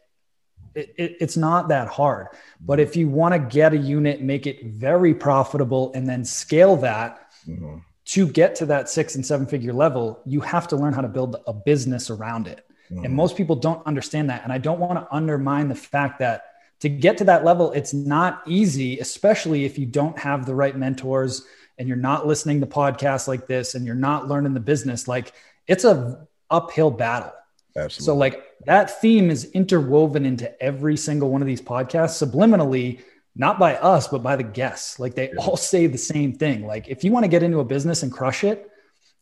[0.74, 2.28] it, it, it's not that hard.
[2.60, 6.76] But if you want to get a unit, make it very profitable, and then scale
[6.76, 7.78] that mm-hmm.
[8.06, 11.08] to get to that six and seven figure level, you have to learn how to
[11.08, 12.66] build a business around it.
[12.90, 13.06] Mm-hmm.
[13.06, 14.44] And most people don't understand that.
[14.44, 17.94] And I don't want to undermine the fact that to get to that level, it's
[17.94, 21.46] not easy, especially if you don't have the right mentors
[21.78, 25.08] and you're not listening to podcasts like this and you're not learning the business.
[25.08, 25.32] Like
[25.66, 27.32] it's a uphill battle.
[27.76, 28.04] Absolutely.
[28.04, 33.00] So like that theme is interwoven into every single one of these podcasts subliminally,
[33.34, 35.00] not by us, but by the guests.
[35.00, 35.40] Like they yeah.
[35.40, 36.66] all say the same thing.
[36.66, 38.70] Like if you want to get into a business and crush it,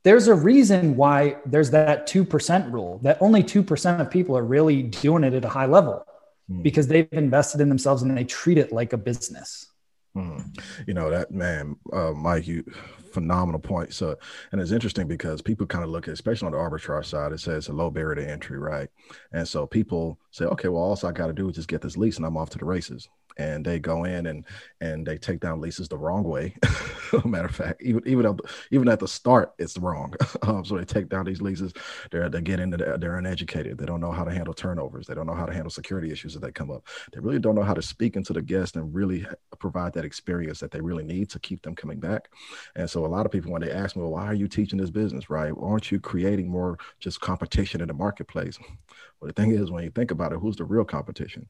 [0.04, 4.82] there's a reason why there's that 2% rule that only 2% of people are really
[4.82, 6.04] doing it at a high level.
[6.48, 6.62] Hmm.
[6.62, 9.66] because they've invested in themselves and they treat it like a business.
[10.16, 10.58] Mm.
[10.86, 12.46] You know that man, uh, Mike.
[12.46, 12.64] You
[13.12, 13.92] phenomenal point.
[13.94, 14.16] So,
[14.50, 17.40] and it's interesting because people kind of look at, especially on the arbitrage side, it
[17.40, 18.88] says a low barrier to entry, right?
[19.32, 21.96] And so people say, okay, well, all I got to do is just get this
[21.96, 24.44] lease, and I'm off to the races and they go in and
[24.80, 26.54] and they take down leases the wrong way.
[27.24, 30.14] Matter of fact, even even at the, even at the start, it's wrong.
[30.42, 31.72] um, so they take down these leases.
[32.10, 33.78] They're they get into the, they're uneducated.
[33.78, 35.06] They don't know how to handle turnovers.
[35.06, 36.86] They don't know how to handle security issues that they come up.
[37.12, 39.26] They really don't know how to speak into the guest and really
[39.58, 42.28] provide that experience that they really need to keep them coming back.
[42.76, 44.78] And so a lot of people when they ask me, well, why are you teaching
[44.78, 45.52] this business, right?
[45.60, 48.58] Aren't you creating more just competition in the marketplace?
[49.20, 51.48] Well, the thing is, when you think about it, who's the real competition?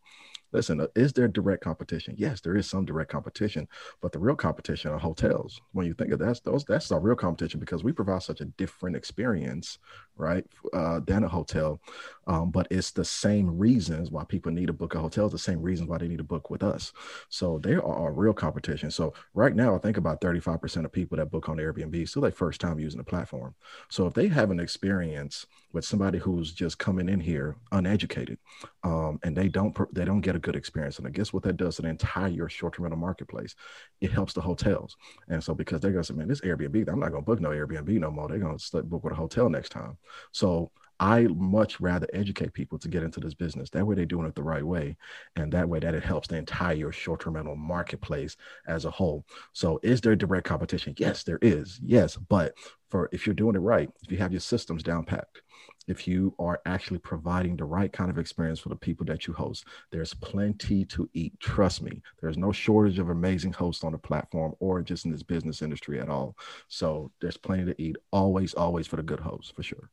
[0.53, 2.15] Listen, uh, is there direct competition?
[2.17, 3.67] Yes, there is some direct competition,
[4.01, 5.61] but the real competition are hotels.
[5.73, 8.47] When you think of that, those that's our real competition because we provide such a
[8.47, 9.79] different experience,
[10.17, 11.81] right, uh, than a hotel.
[12.29, 15.29] Um, but it's the same reasons why people need to book a hotel.
[15.29, 16.93] The same reasons why they need to book with us.
[17.29, 18.93] So they are our real competition.
[18.93, 22.23] So right now, I think about thirty-five percent of people that book on Airbnb still
[22.23, 23.55] their first time using the platform.
[23.89, 28.39] So if they have an experience with somebody who's just coming in here uneducated,
[28.85, 30.99] um, and they don't they don't get a good experience.
[30.99, 33.57] And I guess what that does to the entire short-term rental marketplace,
[34.01, 34.97] it helps the hotels.
[35.29, 37.89] And so because they're gonna say, man, this Airbnb, I'm not gonna book no Airbnb
[37.99, 38.29] no more.
[38.29, 39.97] They're gonna book with a hotel next time.
[40.33, 43.71] So I much rather educate people to get into this business.
[43.71, 44.97] That way they're doing it the right way.
[45.35, 48.37] And that way that it helps the entire short-term rental marketplace
[48.69, 49.25] as a whole.
[49.53, 50.95] So is there direct competition?
[50.97, 51.81] Yes, there is.
[51.83, 52.17] Yes.
[52.17, 52.55] But
[52.89, 55.43] for if you're doing it right, if you have your systems down packed,
[55.89, 59.33] if you are actually providing the right kind of experience for the people that you
[59.33, 59.65] host.
[59.91, 61.39] There's plenty to eat.
[61.41, 65.23] Trust me, there's no shortage of amazing hosts on the platform or just in this
[65.23, 66.37] business industry at all.
[66.69, 67.97] So there's plenty to eat.
[68.13, 69.91] Always, always for the good hosts, for sure.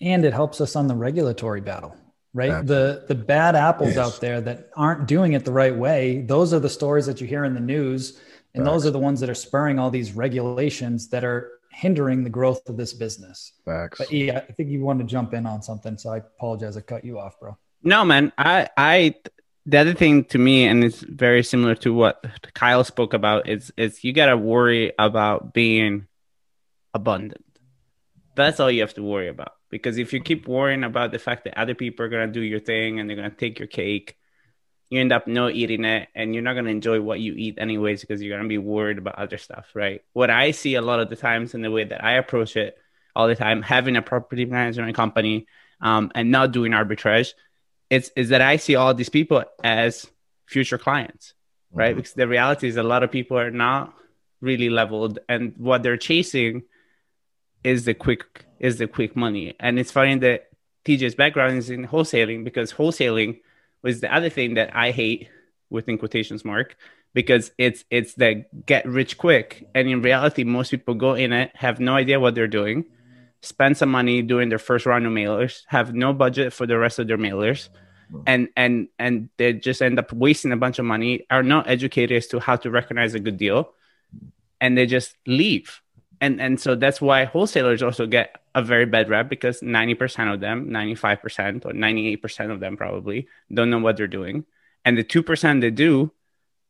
[0.00, 1.96] And it helps us on the regulatory battle
[2.34, 3.06] right Absolutely.
[3.06, 3.98] the the bad apples yes.
[3.98, 7.26] out there that aren't doing it the right way those are the stories that you
[7.26, 8.20] hear in the news
[8.54, 8.72] and Facts.
[8.72, 12.68] those are the ones that are spurring all these regulations that are hindering the growth
[12.68, 13.52] of this business.
[13.64, 13.98] Facts.
[13.98, 16.76] But yeah, I think you want to jump in on something, so I apologize.
[16.76, 17.56] I cut you off, bro.
[17.82, 18.32] No, man.
[18.38, 19.14] I I
[19.66, 23.72] the other thing to me, and it's very similar to what Kyle spoke about, is
[23.76, 26.06] is you gotta worry about being
[26.92, 27.44] abundant.
[28.36, 29.52] That's all you have to worry about.
[29.70, 32.60] Because if you keep worrying about the fact that other people are gonna do your
[32.60, 34.16] thing and they're gonna take your cake,
[34.94, 37.58] you end up not eating it and you're not going to enjoy what you eat
[37.58, 40.02] anyways because you're going to be worried about other stuff right?
[40.12, 42.78] What i see a lot of the times in the way that i approach it
[43.14, 45.46] all the time having a property management company
[45.80, 47.32] um, and not doing arbitrage
[47.90, 50.06] it's is that i see all these people as
[50.46, 51.34] future clients
[51.74, 51.90] right?
[51.90, 51.96] Mm-hmm.
[51.96, 53.94] because the reality is a lot of people are not
[54.40, 56.62] really leveled and what they're chasing
[57.62, 59.54] is the quick is the quick money.
[59.58, 60.48] And it's funny that
[60.86, 63.40] tj's background is in wholesaling because wholesaling
[63.84, 65.28] was the other thing that I hate
[65.70, 66.76] within quotations mark
[67.12, 71.52] because it's it's the get rich quick and in reality most people go in it
[71.54, 72.84] have no idea what they're doing
[73.40, 76.98] spend some money doing their first round of mailers have no budget for the rest
[76.98, 77.68] of their mailers
[78.10, 78.22] mm-hmm.
[78.26, 82.16] and and and they just end up wasting a bunch of money are not educated
[82.16, 83.72] as to how to recognize a good deal
[84.60, 85.80] and they just leave
[86.24, 90.40] and and so that's why wholesalers also get a very bad rep because 90% of
[90.40, 94.44] them 95% or 98% of them probably don't know what they're doing.
[94.84, 96.12] And the 2% they do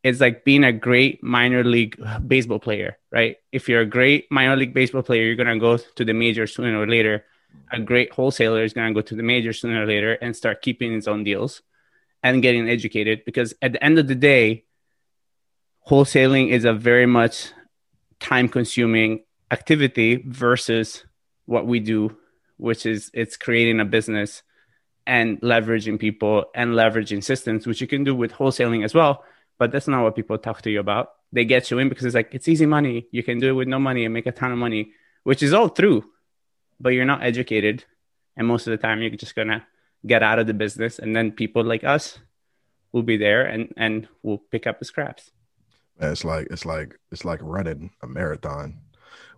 [0.03, 3.37] is like being a great minor league baseball player right?
[3.53, 6.47] If you're a great minor league baseball player you're going to go to the major
[6.47, 7.25] sooner or later.
[7.71, 10.63] A great wholesaler is going to go to the major sooner or later and start
[10.63, 11.63] keeping his own deals
[12.23, 14.65] and getting educated because at the end of the day
[15.89, 17.53] wholesaling is a very much
[18.19, 21.05] time consuming activity versus
[21.47, 22.17] what we do,
[22.57, 24.43] which is it's creating a business
[25.07, 29.25] and leveraging people and leveraging systems, which you can do with wholesaling as well.
[29.59, 31.11] But that's not what people talk to you about.
[31.33, 33.07] They get you in because it's like it's easy money.
[33.11, 34.93] You can do it with no money and make a ton of money,
[35.25, 36.05] which is all true.
[36.81, 37.85] But you're not educated,
[38.37, 39.67] and most of the time you're just gonna
[40.07, 42.19] get out of the business, and then people like us
[42.93, 45.31] will be there and and will pick up the scraps.
[46.01, 48.81] It's like it's like it's like running a marathon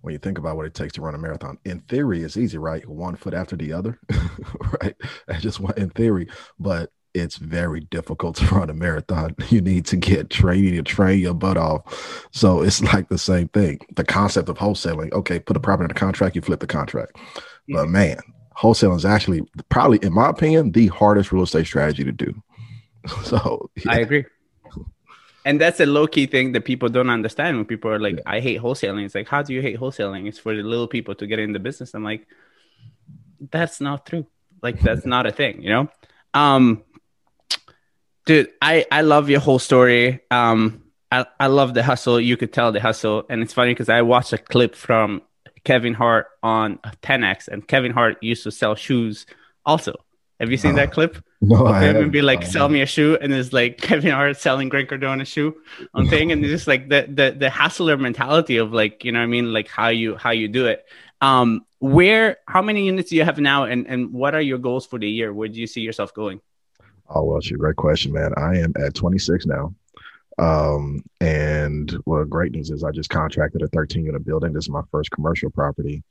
[0.06, 1.58] when you think about what it takes to run a marathon.
[1.64, 2.88] In theory, it's easy, right?
[2.88, 3.98] One foot after the other,
[4.80, 4.94] right?
[5.26, 6.28] That's just one in theory,
[6.60, 9.34] but it's very difficult to run a marathon.
[9.48, 12.28] You need to get training to train your butt off.
[12.30, 13.80] So it's like the same thing.
[13.96, 17.16] The concept of wholesaling, okay, put a property in a contract, you flip the contract.
[17.68, 18.18] But man,
[18.56, 22.32] wholesaling is actually probably, in my opinion, the hardest real estate strategy to do.
[23.24, 23.90] So yeah.
[23.90, 24.24] I agree
[25.46, 28.22] and that's a low key thing that people don't understand when people are like, yeah.
[28.26, 29.04] I hate wholesaling.
[29.04, 30.26] It's like, how do you hate wholesaling?
[30.26, 31.94] It's for the little people to get in the business.
[31.94, 32.26] I'm like,
[33.52, 34.26] that's not true.
[34.60, 35.88] Like, that's not a thing, you know?
[36.34, 36.82] Um,
[38.24, 40.20] dude, I, I love your whole story.
[40.32, 40.82] Um,
[41.12, 42.20] I, I love the hustle.
[42.20, 43.24] You could tell the hustle.
[43.30, 45.22] And it's funny because I watched a clip from
[45.62, 49.26] Kevin Hart on 10X, and Kevin Hart used to sell shoes
[49.64, 49.94] also.
[50.40, 51.16] Have you seen that clip?
[51.42, 54.38] No, I him and be like, "Sell me a shoe," and it's like Kevin Hart
[54.38, 55.54] selling Grant Cardone a shoe
[55.92, 59.18] on thing, and it's just like the the the hustler mentality of like you know
[59.18, 60.86] what I mean, like how you how you do it.
[61.20, 64.86] Um, where how many units do you have now, and and what are your goals
[64.86, 65.32] for the year?
[65.32, 66.40] Where do you see yourself going?
[67.10, 68.32] Oh well, it's a great question, man.
[68.38, 69.74] I am at 26 now.
[70.38, 74.54] Um, and well, great news is I just contracted a 13 unit building.
[74.54, 76.02] This is my first commercial property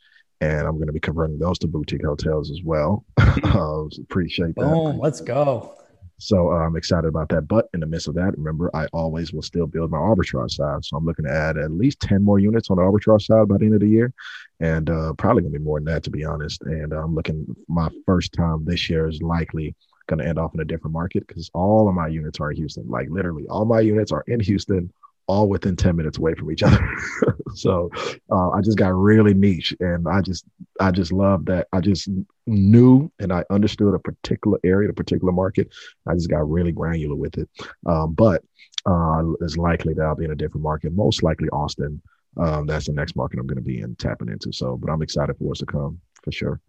[0.42, 3.06] and I'm going to be converting those to boutique hotels as well.
[3.18, 4.66] uh, appreciate that.
[4.66, 5.76] Boom, let's go.
[6.18, 7.48] So uh, I'm excited about that.
[7.48, 10.86] But in the midst of that, remember, I always will still build my arbitrage side.
[10.86, 13.58] So I'm looking to add at least 10 more units on the arbitrage side by
[13.58, 14.14] the end of the year.
[14.60, 16.62] And uh, probably going to be more than that, to be honest.
[16.64, 19.76] And I'm looking, my first time this year is likely
[20.08, 22.58] going to end off in a different market because all of my units are in
[22.58, 22.88] Houston.
[22.88, 24.92] Like literally, all my units are in Houston
[25.28, 26.80] all within 10 minutes away from each other.
[27.56, 27.90] so
[28.32, 30.46] uh, I just got really niche and I just
[30.80, 32.10] I just love that I just
[32.46, 35.74] knew and I understood a particular area, a particular market.
[36.08, 37.50] I just got really granular with it.
[37.86, 38.44] Um, but
[38.86, 42.02] uh, it's likely that I'll be in a different market, most likely Austin.
[42.38, 44.52] Um, that's the next market I'm going to be in tapping into.
[44.52, 46.60] So, but I'm excited for what's to come for sure.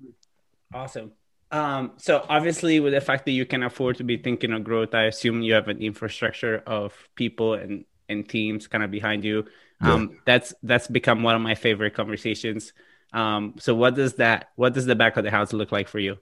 [0.72, 1.12] Awesome.
[1.50, 4.94] Um, so obviously, with the fact that you can afford to be thinking of growth,
[4.94, 9.46] I assume you have an infrastructure of people and and teams kind of behind you.
[9.80, 10.18] Um, yeah.
[10.24, 12.72] That's that's become one of my favorite conversations.
[13.12, 15.98] Um, so what does that what does the back of the house look like for
[15.98, 16.18] you?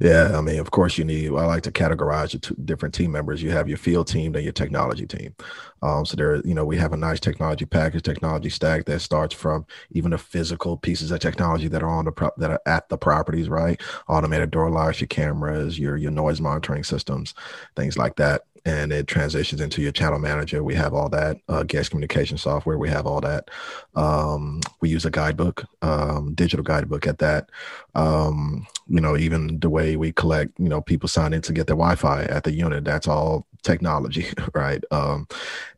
[0.00, 1.28] Yeah, I mean, of course, you need.
[1.28, 3.42] I like to categorize your two different team members.
[3.42, 5.34] You have your field team and your technology team.
[5.82, 9.34] Um, so there, you know, we have a nice technology package, technology stack that starts
[9.34, 12.88] from even the physical pieces of technology that are on the pro- that are at
[12.88, 13.80] the properties, right?
[14.08, 17.34] Automated door locks, your cameras, your your noise monitoring systems,
[17.76, 20.62] things like that and it transitions into your channel manager.
[20.62, 22.78] We have all that uh, guest communication software.
[22.78, 23.50] We have all that.
[23.94, 27.50] Um, we use a guidebook, um, digital guidebook at that.
[27.94, 31.66] Um, you know, even the way we collect, you know, people sign in to get
[31.66, 32.84] their Wi-Fi at the unit.
[32.84, 34.82] That's all technology, right?
[34.90, 35.28] Um,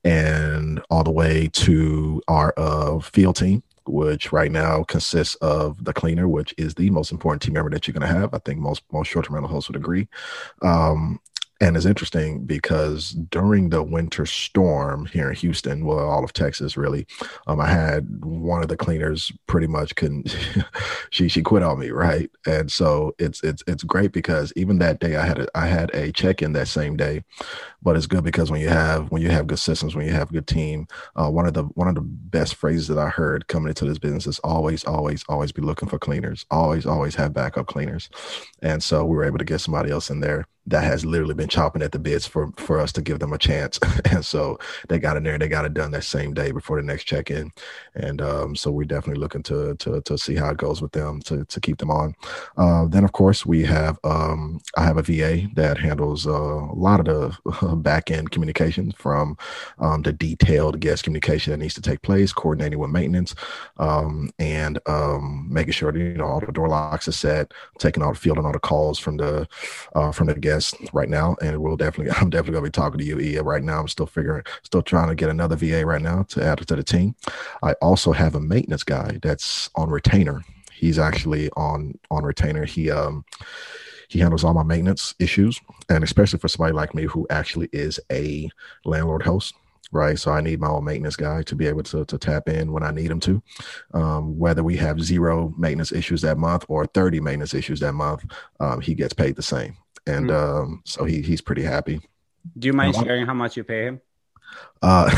[0.04, 5.92] and all the way to our uh, field team which right now consists of the
[5.92, 8.34] cleaner, which is the most important team member that you're going to have.
[8.34, 10.08] I think most most short-term rental hosts would agree.
[10.60, 11.20] Um,
[11.60, 16.76] and it's interesting because during the winter storm here in Houston, well, all of Texas
[16.76, 17.06] really,
[17.46, 20.36] um, I had one of the cleaners pretty much couldn't.
[21.10, 22.30] she she quit on me, right?
[22.46, 25.94] And so it's it's it's great because even that day I had a, I had
[25.94, 27.24] a check in that same day,
[27.82, 30.28] but it's good because when you have when you have good systems, when you have
[30.28, 33.48] a good team, uh, one of the one of the best phrases that I heard
[33.48, 37.32] coming into this business is always always always be looking for cleaners, always always have
[37.32, 38.10] backup cleaners,
[38.60, 41.48] and so we were able to get somebody else in there that has literally been
[41.48, 43.78] chopping at the bits for for us to give them a chance.
[44.16, 46.80] And so they got in there and they got it done that same day before
[46.80, 47.52] the next check-in.
[47.94, 51.20] And um, so we're definitely looking to, to to see how it goes with them
[51.22, 52.14] to, to keep them on.
[52.56, 56.74] Uh, then of course we have um, i have a va that handles uh, a
[56.74, 59.36] lot of the back end communication from
[59.78, 63.34] um, the detailed guest communication that needs to take place coordinating with maintenance
[63.78, 68.02] um, and um, making sure that you know all the door locks are set taking
[68.02, 69.46] all the field and all the calls from the
[69.94, 70.55] uh, from the guests
[70.92, 73.42] right now, and we'll definitely I'm definitely gonna be talking to you, Ia.
[73.42, 76.58] Right now, I'm still figuring, still trying to get another VA right now to add
[76.58, 77.14] to the team.
[77.62, 80.42] I also have a maintenance guy that's on retainer.
[80.72, 82.64] He's actually on on retainer.
[82.64, 83.24] He um
[84.08, 87.98] he handles all my maintenance issues, and especially for somebody like me who actually is
[88.10, 88.50] a
[88.84, 89.54] landlord host
[89.92, 90.18] right?
[90.18, 92.82] So I need my own maintenance guy to be able to, to tap in when
[92.82, 93.42] I need him to.
[93.94, 98.24] Um, whether we have zero maintenance issues that month or 30 maintenance issues that month,
[98.60, 99.76] um, he gets paid the same
[100.06, 100.60] and mm-hmm.
[100.60, 102.00] um, so he he's pretty happy.
[102.58, 104.00] Do you mind sharing how much you pay him?
[104.80, 105.10] Uh,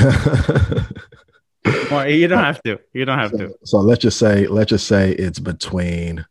[1.91, 2.81] well, you don't have to.
[2.93, 3.59] You don't have so, to.
[3.65, 6.25] So let's just say let's just say it's between.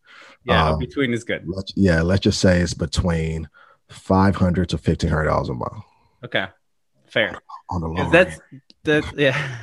[0.43, 1.43] Yeah, um, between is good.
[1.45, 3.49] Let's, yeah, let's just say it's between
[3.89, 5.83] five hundred to fifteen hundred dollars a month.
[6.23, 6.47] Okay,
[7.07, 7.39] fair.
[7.69, 8.39] On the low that's
[8.83, 9.57] that's yeah.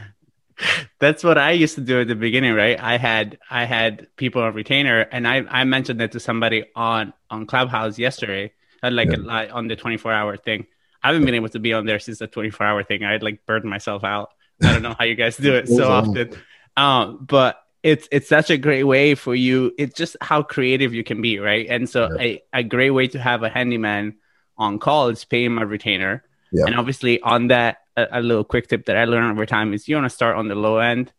[1.01, 2.79] that's what I used to do at the beginning, right?
[2.81, 7.13] I had I had people on retainer, and I I mentioned that to somebody on
[7.31, 8.53] on Clubhouse yesterday,
[8.93, 9.43] like yeah.
[9.43, 10.67] a, on the twenty four hour thing.
[11.03, 13.05] I haven't been able to be on there since the twenty four hour thing.
[13.05, 14.31] I'd like burned myself out.
[14.63, 16.35] I don't know how you guys do it so often,
[16.77, 19.73] um, but it's it's such a great way for you.
[19.77, 21.67] It's just how creative you can be, right?
[21.69, 22.23] And so yeah.
[22.23, 24.17] a a great way to have a handyman
[24.57, 26.65] on call is paying my retainer, yeah.
[26.67, 29.87] and obviously on that a, a, little quick tip that I learned over time is
[29.89, 31.13] you want to start on the low end,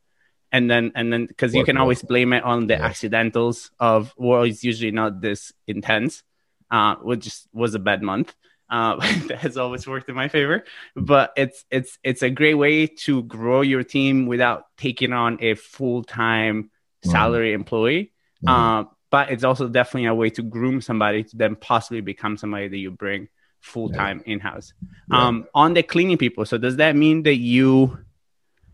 [0.51, 2.85] and then and then because you can always blame it on the yeah.
[2.85, 6.23] accidentals of well, it's usually not this intense,
[6.71, 8.33] uh, which just was a bad month.
[8.69, 8.95] Uh,
[9.27, 10.63] that has always worked in my favor,
[10.95, 15.53] but it's it's it's a great way to grow your team without taking on a
[15.53, 16.71] full time
[17.03, 18.11] salary employee.
[18.45, 18.49] Mm.
[18.49, 22.67] Uh, but it's also definitely a way to groom somebody to then possibly become somebody
[22.67, 23.29] that you bring
[23.61, 24.33] full time yeah.
[24.33, 24.73] in house.
[25.11, 25.27] Yeah.
[25.27, 27.99] Um, on the cleaning people, so does that mean that you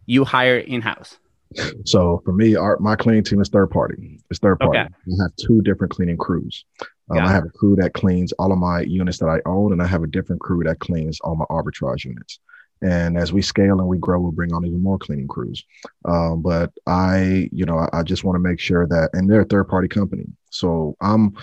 [0.06, 1.18] you hire in house?
[1.86, 4.20] So for me, our my cleaning team is third party.
[4.30, 4.80] It's third party.
[4.80, 4.90] Okay.
[5.06, 6.66] We have two different cleaning crews.
[7.10, 9.82] Um, I have a crew that cleans all of my units that I own, and
[9.82, 12.40] I have a different crew that cleans all my arbitrage units.
[12.82, 15.64] And as we scale and we grow, we'll bring on even more cleaning crews.
[16.06, 19.42] Um, but I, you know, I, I just want to make sure that, and they're
[19.42, 20.26] a third party company.
[20.50, 21.36] So I'm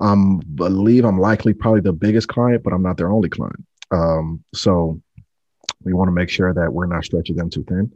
[0.00, 3.64] I'm believe I'm likely probably the biggest client, but I'm not their only client.
[3.90, 5.00] Um, so
[5.82, 7.92] we want to make sure that we're not stretching them too thin.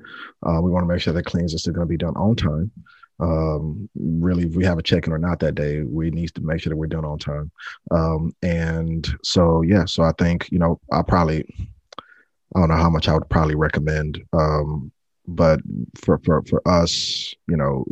[0.47, 2.37] Uh, we want to make sure that cleans are still going to be done on
[2.37, 2.71] time.
[3.21, 6.61] Um, really, if we have a check-in or not that day, we need to make
[6.61, 7.51] sure that we're done on time.
[7.91, 11.45] Um, and so, yeah, so I think, you know, I probably,
[12.55, 14.93] I don't know how much I would probably recommend um,
[15.29, 15.61] but
[15.95, 17.85] for for for us you know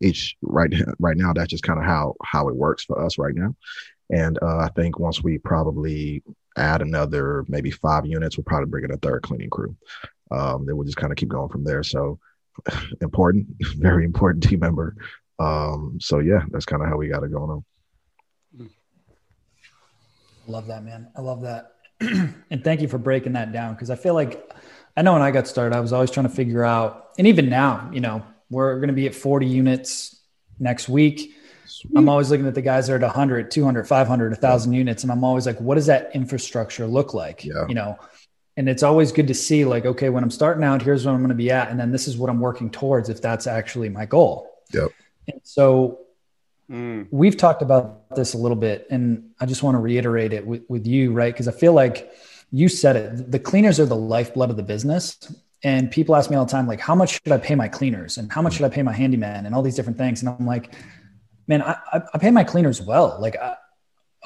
[0.00, 3.34] each right right now that's just kind of how how it works for us right
[3.34, 3.54] now.
[4.10, 6.22] And uh, i think once we probably
[6.56, 9.76] add another maybe five units we'll probably bring in a third cleaning crew.
[10.30, 11.82] Um, then we'll just kind of keep going from there.
[11.82, 12.18] So
[13.00, 13.46] important
[13.76, 14.96] very important team member
[15.38, 17.64] um, so yeah that's kind of how we got it going on
[20.46, 23.96] love that man i love that and thank you for breaking that down because i
[23.96, 24.52] feel like
[24.96, 27.48] I know when I got started, I was always trying to figure out, and even
[27.48, 30.20] now, you know, we're going to be at 40 units
[30.58, 31.34] next week.
[31.66, 31.92] Sweet.
[31.96, 34.78] I'm always looking at the guys that are at 100, 200, 500, 1,000 yeah.
[34.78, 35.02] units.
[35.02, 37.44] And I'm always like, what does that infrastructure look like?
[37.44, 37.66] Yeah.
[37.68, 37.98] You know,
[38.56, 41.20] and it's always good to see, like, okay, when I'm starting out, here's where I'm
[41.20, 41.70] going to be at.
[41.70, 44.50] And then this is what I'm working towards if that's actually my goal.
[44.72, 44.90] Yep.
[45.28, 46.00] And so
[46.70, 47.06] mm.
[47.10, 50.62] we've talked about this a little bit, and I just want to reiterate it with,
[50.68, 51.32] with you, right?
[51.32, 52.12] Because I feel like,
[52.50, 53.32] you said it.
[53.32, 55.16] The cleaners are the lifeblood of the business.
[55.64, 58.16] And people ask me all the time, like, how much should I pay my cleaners?
[58.16, 59.44] And how much should I pay my handyman?
[59.44, 60.22] And all these different things.
[60.22, 60.72] And I'm like,
[61.48, 61.76] man, I,
[62.12, 63.16] I pay my cleaners well.
[63.18, 63.56] Like, I,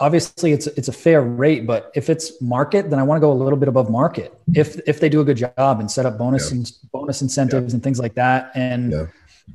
[0.01, 3.33] obviously it's it's a fair rate, but if it's market, then I want to go
[3.33, 4.39] a little bit above market.
[4.55, 6.59] If if they do a good job and set up bonus yeah.
[6.59, 7.77] and bonus incentives yeah.
[7.77, 9.07] and things like that, and yeah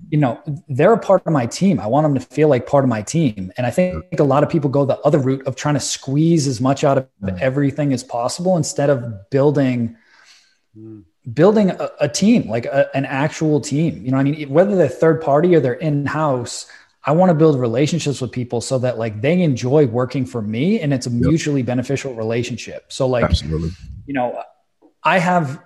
[0.09, 0.39] you know,
[0.69, 1.79] they're a part of my team.
[1.79, 3.51] I want them to feel like part of my team.
[3.57, 6.47] And I think a lot of people go the other route of trying to squeeze
[6.47, 7.07] as much out of
[7.41, 9.95] everything as possible instead of building
[10.75, 11.01] hmm.
[11.33, 14.03] building a, a team, like a, an actual team.
[14.05, 16.67] You know, I mean, whether they're third party or they're in house,
[17.05, 20.79] I want to build relationships with people so that like they enjoy working for me
[20.79, 22.85] and it's a mutually beneficial relationship.
[22.91, 23.71] So like, Absolutely.
[24.05, 24.41] you know,
[25.03, 25.61] I have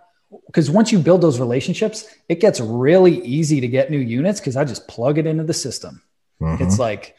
[0.48, 4.58] because once you build those relationships, it gets really easy to get new units because
[4.58, 6.02] I just plug it into the system.
[6.42, 6.64] Mm-hmm.
[6.64, 7.16] It's like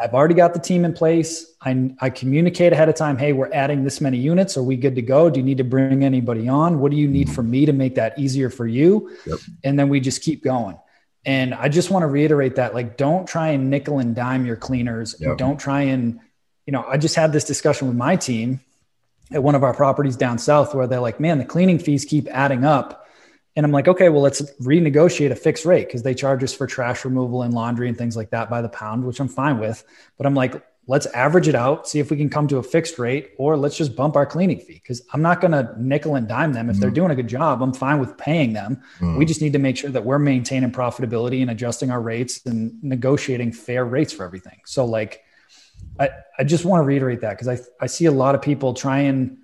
[0.00, 1.54] I've already got the team in place.
[1.60, 3.18] I, I communicate ahead of time.
[3.18, 4.56] Hey, we're adding this many units.
[4.56, 5.28] Are we good to go?
[5.28, 6.80] Do you need to bring anybody on?
[6.80, 7.34] What do you need mm-hmm.
[7.34, 9.14] from me to make that easier for you?
[9.26, 9.38] Yep.
[9.62, 10.78] And then we just keep going.
[11.24, 14.56] And I just want to reiterate that like, don't try and nickel and dime your
[14.56, 15.16] cleaners.
[15.20, 15.36] Yep.
[15.38, 16.20] don't try and,
[16.66, 18.60] you know, I just had this discussion with my team
[19.30, 22.26] at one of our properties down south where they're like, man, the cleaning fees keep
[22.28, 23.06] adding up.
[23.56, 26.66] And I'm like, okay, well, let's renegotiate a fixed rate because they charge us for
[26.66, 29.84] trash removal and laundry and things like that by the pound, which I'm fine with.
[30.16, 32.98] But I'm like, let's average it out, see if we can come to a fixed
[32.98, 36.26] rate, or let's just bump our cleaning fee because I'm not going to nickel and
[36.26, 36.68] dime them.
[36.68, 38.82] If mm they're doing a good job, I'm fine with paying them.
[38.98, 42.40] mm We just need to make sure that we're maintaining profitability and adjusting our rates
[42.46, 44.60] and negotiating fair rates for everything.
[44.64, 45.22] So, like,
[45.98, 46.08] I,
[46.38, 49.38] I just want to reiterate that because I, I see a lot of people trying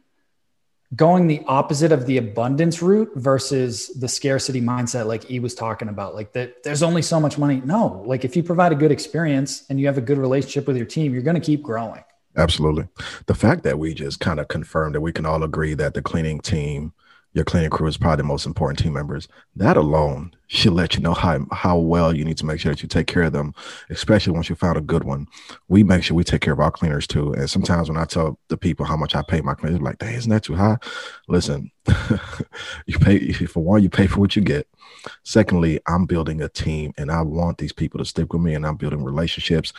[0.95, 5.89] going the opposite of the abundance route versus the scarcity mindset like he was talking
[5.89, 8.93] about like that there's only so much money no like if you provide a good
[8.93, 12.03] experience and you have a good relationship with your team you're going to keep growing
[12.37, 12.87] Absolutely.
[13.27, 16.03] The fact that we just kind of confirmed that we can all agree that the
[16.03, 16.93] cleaning team,
[17.37, 19.29] your cleaning crew is probably the most important team members.
[19.55, 22.83] That alone should let you know how how well you need to make sure that
[22.83, 23.55] you take care of them,
[23.91, 25.27] especially once you found a good one.
[25.69, 27.35] We make sure we take care of our cleaners too.
[27.35, 30.15] And sometimes when I tell the people how much I pay my cleaners, like, "Dang,
[30.15, 30.79] isn't that too high?"
[31.29, 31.71] Listen,
[32.87, 34.67] you pay for one, you pay for what you get.
[35.25, 38.67] Secondly, I'm building a team, and I want these people to stick with me, and
[38.67, 39.73] I'm building relationships,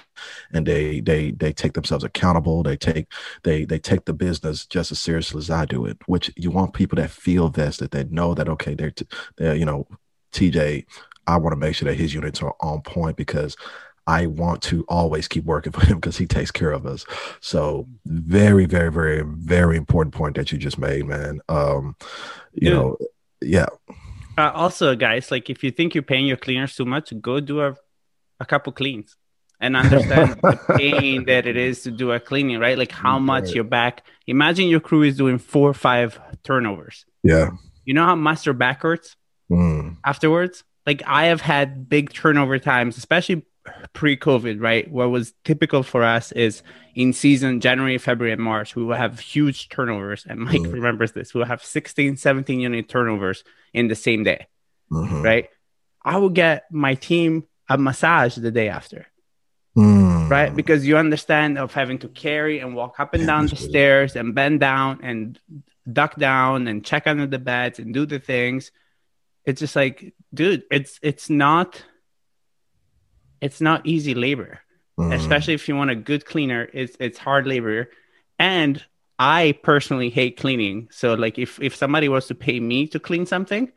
[0.52, 2.64] and they they they take themselves accountable.
[2.64, 3.08] They take
[3.44, 5.98] they they take the business just as seriously as I do it.
[6.06, 9.08] Which you want people that feel vested, that they know that okay, they're, t-
[9.38, 9.88] they're you know
[10.34, 10.86] TJ,
[11.26, 13.56] I want to make sure that his units are on point because
[14.08, 17.06] I want to always keep working for him because he takes care of us.
[17.42, 21.42] So very, very, very, very important point that you just made, man.
[21.50, 21.96] Um,
[22.54, 22.98] you know,
[23.42, 23.68] yeah.
[24.38, 27.62] Uh, also, guys, like if you think you're paying your cleaners too much, go do
[27.62, 27.76] a,
[28.40, 29.16] a couple cleans
[29.60, 32.78] and understand the pain that it is to do a cleaning, right?
[32.78, 33.56] Like how much right.
[33.56, 34.06] your back.
[34.28, 37.06] Imagine your crew is doing four or five turnovers.
[37.24, 37.50] Yeah.
[37.84, 39.16] You know how much their back hurts?
[39.52, 39.98] mm.
[40.06, 40.64] afterwards.
[40.86, 43.46] Like I have had big turnover times, especially
[43.94, 44.90] pre-COVID, right?
[44.90, 46.64] What was typical for us is
[46.96, 50.26] in season January, February, and March, we will have huge turnovers.
[50.28, 50.74] And Mike mm.
[50.74, 51.34] remembers this.
[51.34, 53.44] We'll have 16, 17 unit turnovers
[53.74, 54.48] in the same day.
[54.92, 55.22] Mm-hmm.
[55.22, 55.50] Right.
[56.04, 59.08] I will get my team a massage the day after.
[59.76, 60.30] Mm.
[60.30, 60.56] Right.
[60.56, 64.16] Because you understand of having to carry and walk up and yeah, down the stairs
[64.16, 65.40] and bend down and
[65.92, 68.72] duck down and check under the beds and do the things
[69.48, 71.82] it's just like dude it's it's not
[73.42, 74.60] it's not easy labor
[75.00, 75.14] mm.
[75.14, 77.90] especially if you want a good cleaner it's it's hard labor
[78.40, 78.84] and
[79.20, 83.26] i personally hate cleaning so like if if somebody was to pay me to clean
[83.26, 83.72] something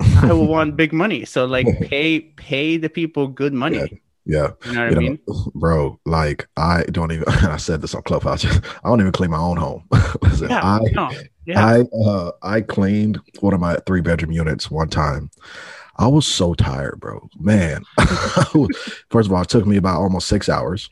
[0.00, 3.86] i will want big money so like pay pay the people good money yeah.
[4.24, 5.18] Yeah, you know what you I mean,
[5.54, 5.98] bro.
[6.06, 7.24] Like I don't even.
[7.28, 8.44] I said this on Clubhouse.
[8.44, 9.84] I don't even clean my own home.
[10.22, 11.10] Listen, yeah, I no.
[11.44, 11.66] Yeah.
[11.66, 15.30] I uh I cleaned one of my three bedroom units one time.
[15.96, 17.28] I was so tired, bro.
[17.38, 17.84] Man.
[19.10, 20.90] First of all, it took me about almost six hours.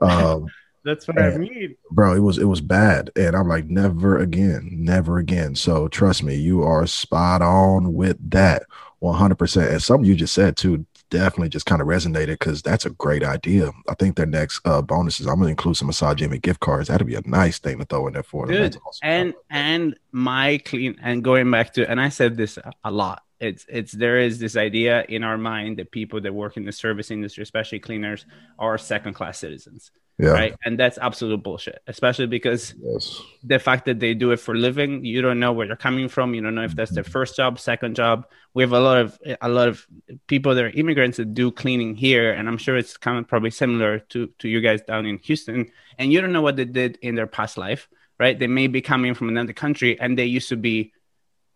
[0.00, 0.48] Um
[0.84, 1.76] That's what I mean.
[1.90, 3.10] Bro, it was it was bad.
[3.14, 5.54] And I'm like, never again, never again.
[5.54, 8.62] So trust me, you are spot on with that
[9.02, 9.70] 100%.
[9.70, 13.22] And something you just said too, definitely just kind of resonated because that's a great
[13.22, 13.70] idea.
[13.88, 16.88] I think their next uh, bonuses, I'm gonna include some massage Envy gift cards.
[16.88, 18.70] That'd be a nice thing to throw in there for them.
[18.86, 19.00] Awesome.
[19.02, 23.22] And and my clean and going back to and I said this a lot.
[23.40, 26.72] It's it's there is this idea in our mind that people that work in the
[26.72, 28.26] service industry, especially cleaners,
[28.58, 29.90] are second class citizens.
[30.18, 30.30] Yeah.
[30.30, 30.54] Right.
[30.64, 33.22] And that's absolute bullshit, especially because yes.
[33.44, 36.34] the fact that they do it for living, you don't know where they're coming from.
[36.34, 37.12] You don't know if that's their mm-hmm.
[37.12, 38.26] first job, second job.
[38.52, 39.86] We have a lot of a lot of
[40.26, 43.50] people that are immigrants that do cleaning here, and I'm sure it's kind of probably
[43.50, 45.70] similar to to you guys down in Houston.
[45.98, 48.36] And you don't know what they did in their past life, right?
[48.36, 50.92] They may be coming from another country and they used to be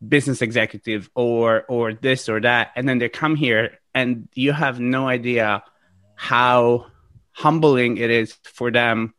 [0.07, 4.81] business executive or or this or that, and then they come here and you have
[4.81, 5.63] no idea
[6.15, 6.87] how
[7.33, 9.15] humbling it is for them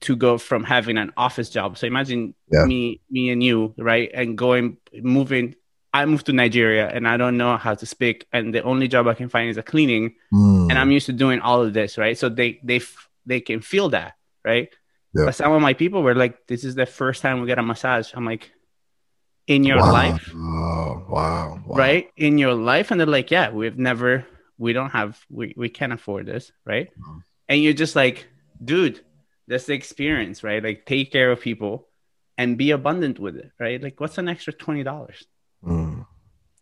[0.00, 1.78] to go from having an office job.
[1.78, 2.64] So imagine yeah.
[2.64, 4.10] me, me and you, right?
[4.12, 5.54] And going, moving.
[5.94, 9.06] I moved to Nigeria and I don't know how to speak, and the only job
[9.06, 10.68] I can find is a cleaning, mm.
[10.68, 12.18] and I'm used to doing all of this, right?
[12.18, 12.82] So they they
[13.24, 14.12] they can feel that,
[14.44, 14.68] right?
[15.14, 15.24] Yeah.
[15.24, 17.62] But some of my people were like, "This is the first time we get a
[17.62, 18.50] massage." I'm like,
[19.46, 19.92] "In your wow.
[19.92, 21.60] life?" Oh, wow.
[21.66, 22.10] wow, right?
[22.16, 24.26] In your life, and they're like, "Yeah, we've never,
[24.58, 28.26] we don't have, we we can't afford this, right?" Mm and you're just like,
[28.64, 29.00] dude,
[29.48, 30.62] that's the experience, right?
[30.62, 31.88] Like take care of people
[32.36, 33.82] and be abundant with it, right?
[33.82, 35.24] Like what's an extra twenty dollars
[35.64, 36.04] mm.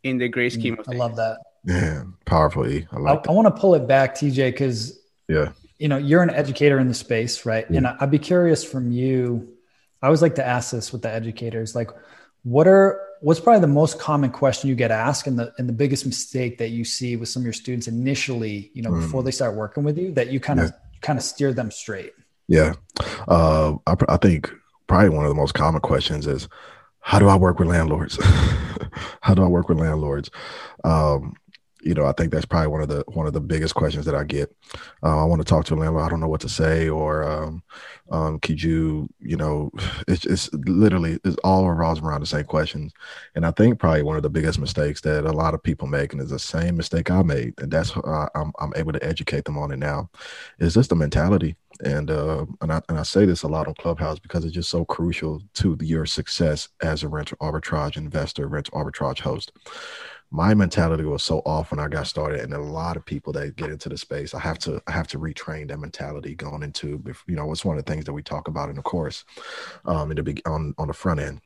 [0.03, 1.01] in the great scheme of things?
[1.01, 1.39] I love that.
[1.64, 2.64] Yeah, powerful.
[2.64, 3.26] I like.
[3.26, 6.78] I, I want to pull it back, TJ, because yeah, you know you're an educator
[6.78, 7.66] in the space, right?
[7.70, 7.78] Yeah.
[7.78, 9.51] And I'd be curious from you.
[10.03, 11.89] I always like to ask this with the educators, like,
[12.45, 15.72] what are what's probably the most common question you get asked and the and the
[15.72, 19.01] biggest mistake that you see with some of your students initially you know mm.
[19.01, 20.99] before they start working with you that you kind of yeah.
[21.01, 22.12] kind of steer them straight
[22.47, 22.74] yeah
[23.26, 24.53] uh, I, I think
[24.86, 26.49] probably one of the most common questions is
[27.01, 28.18] how do i work with landlords
[29.22, 30.30] how do i work with landlords
[30.84, 31.34] um,
[31.85, 34.14] you know, I think that's probably one of the one of the biggest questions that
[34.14, 34.55] I get.
[35.03, 36.05] Uh, I want to talk to a landlord.
[36.05, 37.62] I don't know what to say, or um,
[38.11, 39.70] um, could you, you know,
[40.09, 42.93] it's, it's literally it's all revolves around the same questions.
[43.35, 46.12] And I think probably one of the biggest mistakes that a lot of people make,
[46.12, 49.45] and it's the same mistake I made, and that's uh, I'm I'm able to educate
[49.45, 50.11] them on it now,
[50.59, 51.57] is just the mentality.
[51.85, 54.70] And uh, and I and I say this a lot on Clubhouse because it's just
[54.70, 59.53] so crucial to your success as a rental arbitrage investor, rental arbitrage host
[60.35, 63.55] my mentality was so off when I got started, and a lot of people that
[63.55, 67.01] get into the space, I have to I have to retrain that mentality going into.
[67.28, 69.24] You know, it's one of the things that we talk about in the course,
[69.85, 71.41] um, in the big on on the front end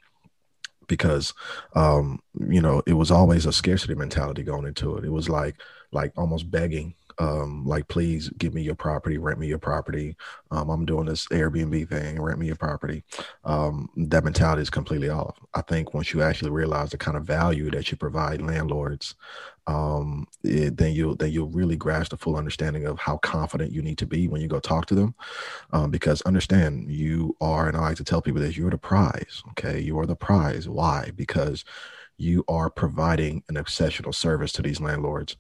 [0.87, 1.35] because
[1.75, 2.19] um
[2.49, 5.55] you know it was always a scarcity mentality going into it it was like
[5.93, 10.17] like almost begging um, like please give me your property, rent me your property.
[10.51, 13.03] Um, I'm doing this Airbnb thing, rent me your property.
[13.45, 15.37] Um, that mentality is completely off.
[15.55, 19.15] I think once you actually realize the kind of value that you provide landlords,
[19.67, 23.83] um, it, then you'll then you'll really grasp the full understanding of how confident you
[23.83, 25.15] need to be when you go talk to them.
[25.73, 29.43] Um, because understand you are, and I like to tell people that you're the prize.
[29.51, 30.69] Okay, you are the prize.
[30.69, 31.11] Why?
[31.15, 31.65] Because
[32.19, 35.37] you are providing an exceptional service to these landlords.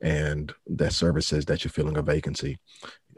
[0.00, 2.58] And that service is that you're filling a vacancy,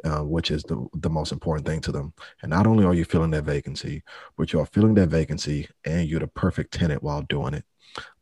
[0.05, 2.13] uh, which is the, the most important thing to them.
[2.43, 4.03] And not only are you filling that vacancy,
[4.37, 7.65] but you're filling that vacancy and you're the perfect tenant while doing it.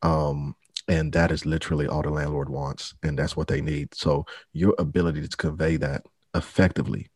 [0.02, 0.54] Um,
[0.88, 3.94] and that is literally all the landlord wants, and that's what they need.
[3.94, 6.04] So your ability to convey that
[6.34, 7.08] effectively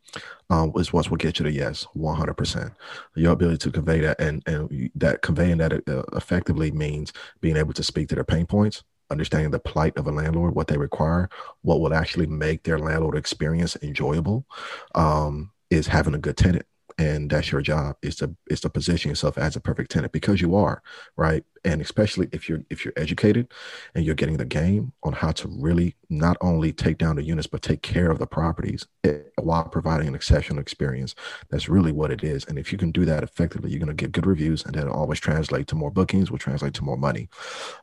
[0.50, 2.74] um, is what will get you to yes, 100%.
[3.14, 7.72] Your ability to convey that and, and that conveying that uh, effectively means being able
[7.74, 11.28] to speak to their pain points, understanding the plight of a landlord, what they require,
[11.62, 14.46] what will actually make their landlord experience enjoyable,
[14.94, 16.66] um, is having a good tenant
[16.98, 20.40] and that's your job is to is to position yourself as a perfect tenant because
[20.40, 20.82] you are
[21.16, 23.52] right and especially if you're if you're educated
[23.94, 27.48] and you're getting the game on how to really not only take down the units
[27.48, 31.14] but take care of the properties eh, while providing an exceptional experience
[31.50, 33.94] that's really what it is and if you can do that effectively you're going to
[33.94, 37.28] get good reviews and that'll always translate to more bookings will translate to more money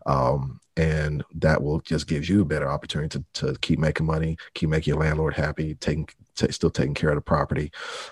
[0.06, 4.38] um, and that will just give you a better opportunity to, to keep making money
[4.54, 7.72] keep making your landlord happy taking t- still taking care of the property.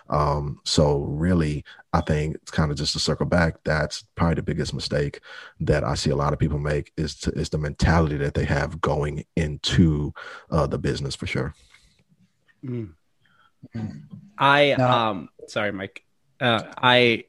[0.09, 1.63] Um, so really,
[1.93, 3.55] I think it's kind of just to circle back.
[3.63, 5.19] That's probably the biggest mistake
[5.62, 8.45] that I see a lot of people make is to, is the mentality that they
[8.45, 10.14] have going into
[10.49, 11.53] uh, the business for sure.
[12.64, 12.93] Mm.
[14.38, 16.03] I um sorry, Mike.
[16.39, 17.26] Uh, I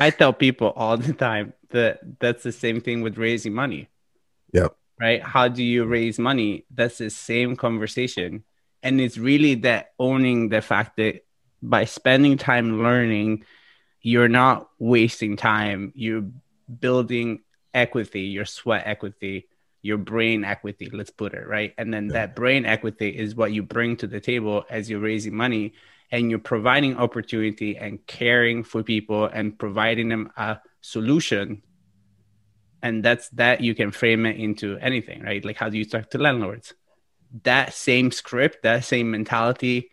[0.00, 3.88] I tell people all the time that that's the same thing with raising money.
[4.52, 4.74] Yep.
[4.98, 5.22] Right?
[5.22, 6.64] How do you raise money?
[6.74, 8.44] That's the same conversation
[8.82, 11.24] and it's really that owning the fact that
[11.62, 13.44] by spending time learning
[14.00, 16.24] you're not wasting time you're
[16.80, 17.40] building
[17.74, 19.46] equity your sweat equity
[19.82, 21.74] your brain equity let's put it right?
[21.78, 22.12] And then yeah.
[22.12, 25.74] that brain equity is what you bring to the table as you're raising money
[26.10, 31.62] and you're providing opportunity and caring for people and providing them a solution.
[32.82, 35.44] And that's that you can frame it into anything right?
[35.44, 36.74] Like how do you talk to landlords?
[37.44, 39.90] That same script, that same mentality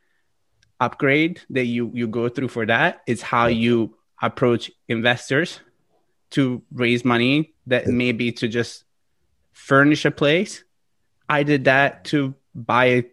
[0.79, 5.59] upgrade that you you go through for that is how you approach investors
[6.35, 8.83] to raise money that maybe to just
[9.51, 10.63] furnish a place.
[11.27, 13.03] I did that to buy a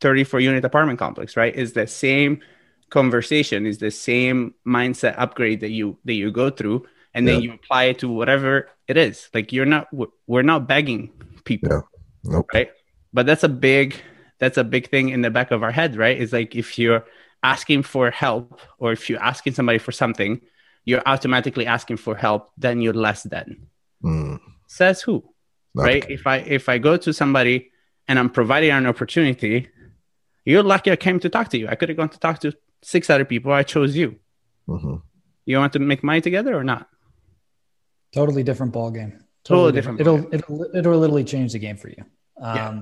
[0.00, 1.54] 34 unit apartment complex, right?
[1.54, 2.40] Is the same
[2.90, 7.32] conversation, is the same mindset upgrade that you that you go through and yeah.
[7.32, 9.28] then you apply it to whatever it is.
[9.32, 9.88] Like you're not
[10.26, 11.10] we're not begging
[11.44, 11.68] people.
[11.70, 11.80] Yeah.
[12.24, 12.50] Nope.
[12.52, 12.70] Right?
[13.14, 13.94] but that's a big
[14.40, 17.06] that's a big thing in the back of our head right it's like if you're
[17.42, 20.40] asking for help or if you're asking somebody for something
[20.84, 23.66] you're automatically asking for help then you're less than.
[24.02, 24.38] Mm.
[24.66, 25.16] says who
[25.78, 25.86] okay.
[25.86, 26.10] right?
[26.10, 27.70] if i if i go to somebody
[28.06, 29.68] and i'm providing an opportunity
[30.44, 31.68] you're lucky i came to talk to you.
[31.68, 33.50] I could have gone to talk to six other people.
[33.50, 34.16] I chose you.
[34.68, 34.96] Mm-hmm.
[35.46, 36.88] you want to make money together or not?
[38.12, 41.76] Totally different ball game totally, totally different, different it'll, it'll it'll literally change the game
[41.76, 42.04] for you.
[42.40, 42.80] Um, yeah.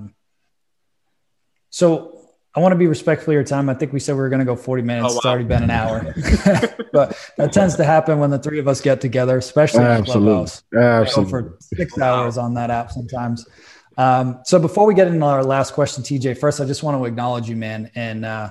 [1.71, 2.22] So
[2.55, 3.71] I want to be respectful of your time.
[3.71, 5.07] I think we said we were going to go 40 minutes.
[5.09, 5.17] Oh, wow.
[5.17, 6.01] It's already been an hour,
[6.93, 10.53] but that tends to happen when the three of us get together, especially Absolutely.
[10.79, 11.31] Absolutely.
[11.31, 13.47] for six hours on that app sometimes.
[13.97, 17.05] Um, so before we get into our last question, TJ, first, I just want to
[17.07, 17.91] acknowledge you, man.
[17.95, 18.51] And uh,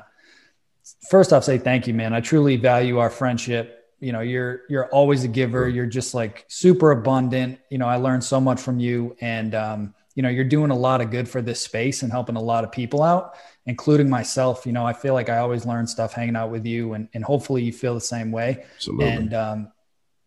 [1.10, 2.14] first off, say thank you, man.
[2.14, 3.86] I truly value our friendship.
[4.00, 5.70] You know, you're, you're always a giver.
[5.70, 7.60] You're just like super abundant.
[7.70, 10.76] You know, I learned so much from you and, um, you know you're doing a
[10.76, 13.36] lot of good for this space and helping a lot of people out
[13.66, 16.94] including myself you know i feel like i always learn stuff hanging out with you
[16.94, 19.08] and, and hopefully you feel the same way Absolutely.
[19.08, 19.72] and um,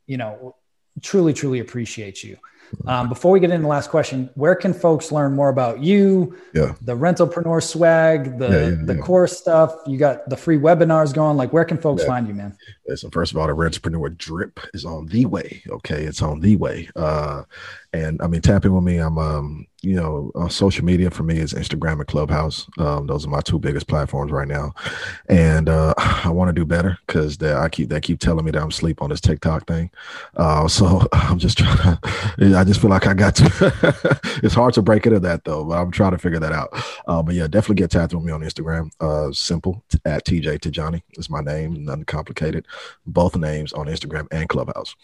[0.07, 0.55] you know
[1.03, 2.37] truly truly appreciate you
[2.87, 6.37] um, before we get into the last question, where can folks learn more about you?
[6.55, 6.75] Yeah.
[6.83, 9.75] The rentalpreneur swag, the yeah, yeah, the course stuff.
[9.87, 11.37] You got the free webinars going.
[11.37, 12.57] Like, where can folks find you, man?
[12.95, 15.63] So first of all, the rentalpreneur drip is on the way.
[15.69, 16.89] Okay, it's on the way.
[16.97, 17.45] Uh,
[17.95, 18.97] and I mean, tap in with me.
[18.97, 22.67] I'm um, you know, on social media for me is Instagram and Clubhouse.
[22.79, 24.75] Um, those are my two biggest platforms right now,
[25.29, 28.61] and uh, I want to do better because I keep they keep telling me that
[28.61, 29.91] I'm asleep on this TikTok thing.
[30.37, 34.21] Uh, so I'm just trying to I just feel like I got to.
[34.43, 36.71] it's hard to break into that though, but I'm trying to figure that out.
[37.07, 38.91] Uh, but yeah, definitely get tapped with me on Instagram.
[39.01, 42.67] Uh, simple at TJ Tijani is my name, nothing complicated.
[43.07, 44.97] Both names on Instagram and Clubhouse.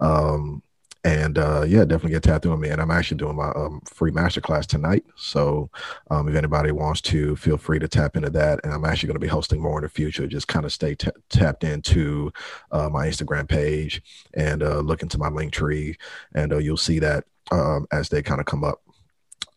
[0.00, 0.62] Um,
[1.04, 2.68] and uh, yeah, definitely get tapped in with me.
[2.68, 5.04] And I'm actually doing my um, free masterclass tonight.
[5.16, 5.68] So
[6.10, 8.60] um, if anybody wants to, feel free to tap into that.
[8.62, 10.26] And I'm actually going to be hosting more in the future.
[10.26, 12.32] Just kind of stay t- tapped into
[12.70, 14.00] uh, my Instagram page
[14.34, 15.96] and uh, look into my link tree,
[16.34, 18.80] and uh, you'll see that um, as they kind of come up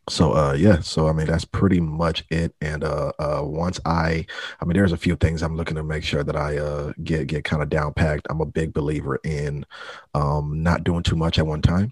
[0.08, 4.24] so uh yeah so i mean that's pretty much it and uh uh once i
[4.62, 7.26] i mean there's a few things i'm looking to make sure that i uh get
[7.26, 8.28] get kind of down packed.
[8.30, 9.66] I'm a big believer in
[10.14, 11.92] um not doing too much at one time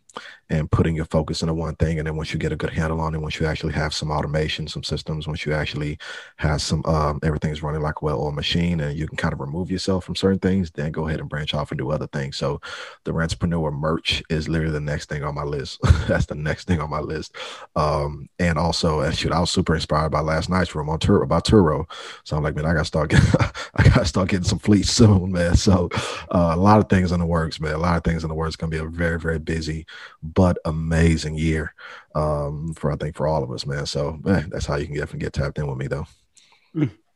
[0.50, 1.98] and putting your focus into one thing.
[2.00, 4.12] And then once you get a good handle on it, once you actually have some
[4.12, 5.98] automation, some systems, once you actually
[6.38, 9.72] have some, um, everything's running like a well-oiled machine and you can kind of remove
[9.72, 12.38] yourself from certain things, then go ahead and branch off and do other things.
[12.38, 12.60] So
[13.06, 15.80] the rentalpreneur merch is literally the next thing on my list.
[16.08, 17.36] That's the next thing on my list.
[17.76, 21.24] Um, and also, and shoot, I was super inspired by last night's room on Turo,
[21.24, 21.90] about Turo.
[22.26, 23.30] So I'm like, man, I gotta start getting,
[23.76, 25.56] I gotta start getting some fleets soon, man.
[25.56, 25.90] So
[26.30, 27.74] uh, a lot of things in the works, man.
[27.74, 28.56] A lot of things in the works.
[28.56, 29.86] Gonna be a very, very busy,
[30.22, 31.74] but amazing year
[32.16, 33.86] um, for I think for all of us, man.
[33.86, 36.08] So man, that's how you can get get tapped in with me though.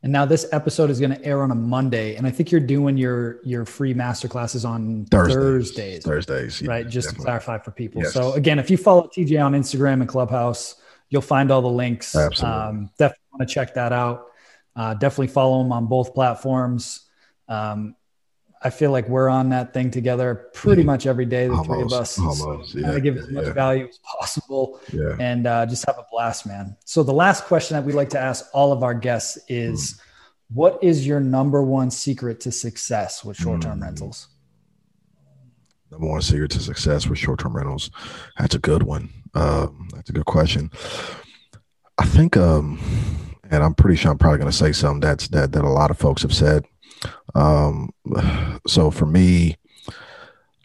[0.04, 2.62] And now this episode is going to air on a Monday, and I think you're
[2.62, 5.36] doing your your free master classes on Thursdays.
[5.36, 6.88] Thursdays, Thursdays right?
[6.88, 7.24] Just definitely.
[7.24, 8.04] to clarify for people.
[8.04, 8.14] Yes.
[8.14, 10.76] So again, if you follow TJ on Instagram and Clubhouse,
[11.10, 12.16] you'll find all the links.
[12.16, 12.60] Absolutely.
[12.60, 14.28] Um, definitely want to check that out.
[14.76, 17.08] Uh, definitely follow him on both platforms.
[17.48, 17.96] Um,
[18.62, 21.48] I feel like we're on that thing together pretty much every day.
[21.48, 23.54] The almost, three of us, almost, yeah, to give as much yeah.
[23.54, 25.16] value as possible, yeah.
[25.20, 26.76] and uh, just have a blast, man.
[26.86, 30.00] So the last question that we like to ask all of our guests is, mm.
[30.54, 33.84] "What is your number one secret to success with short-term mm.
[33.84, 34.28] rentals?"
[35.92, 37.92] Number one secret to success with short-term rentals.
[38.38, 39.10] That's a good one.
[39.34, 40.72] Um, that's a good question.
[41.98, 42.80] I think, um,
[43.50, 45.92] and I'm pretty sure I'm probably going to say something that's that that a lot
[45.92, 46.66] of folks have said
[47.36, 47.90] um,
[48.68, 49.58] so for me,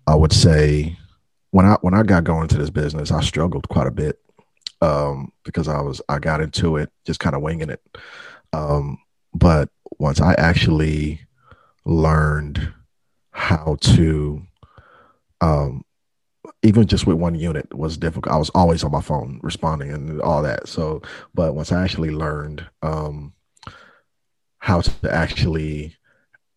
[0.07, 0.99] I would say
[1.51, 4.19] when I when I got going into this business, I struggled quite a bit
[4.81, 7.83] um, because I was I got into it just kind of winging it.
[8.53, 8.99] Um,
[9.35, 11.21] but once I actually
[11.85, 12.73] learned
[13.31, 14.43] how to
[15.41, 15.85] um,
[16.63, 18.35] even just with one unit was difficult.
[18.35, 20.69] I was always on my phone responding and all that.
[20.69, 21.03] So,
[21.35, 23.33] but once I actually learned um,
[24.59, 25.97] how to actually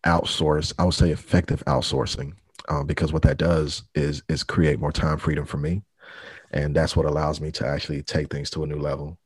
[0.06, 2.32] outsource, I would say effective outsourcing,
[2.68, 5.82] um, because what that does is is create more time freedom for me,
[6.52, 9.18] and that's what allows me to actually take things to a new level.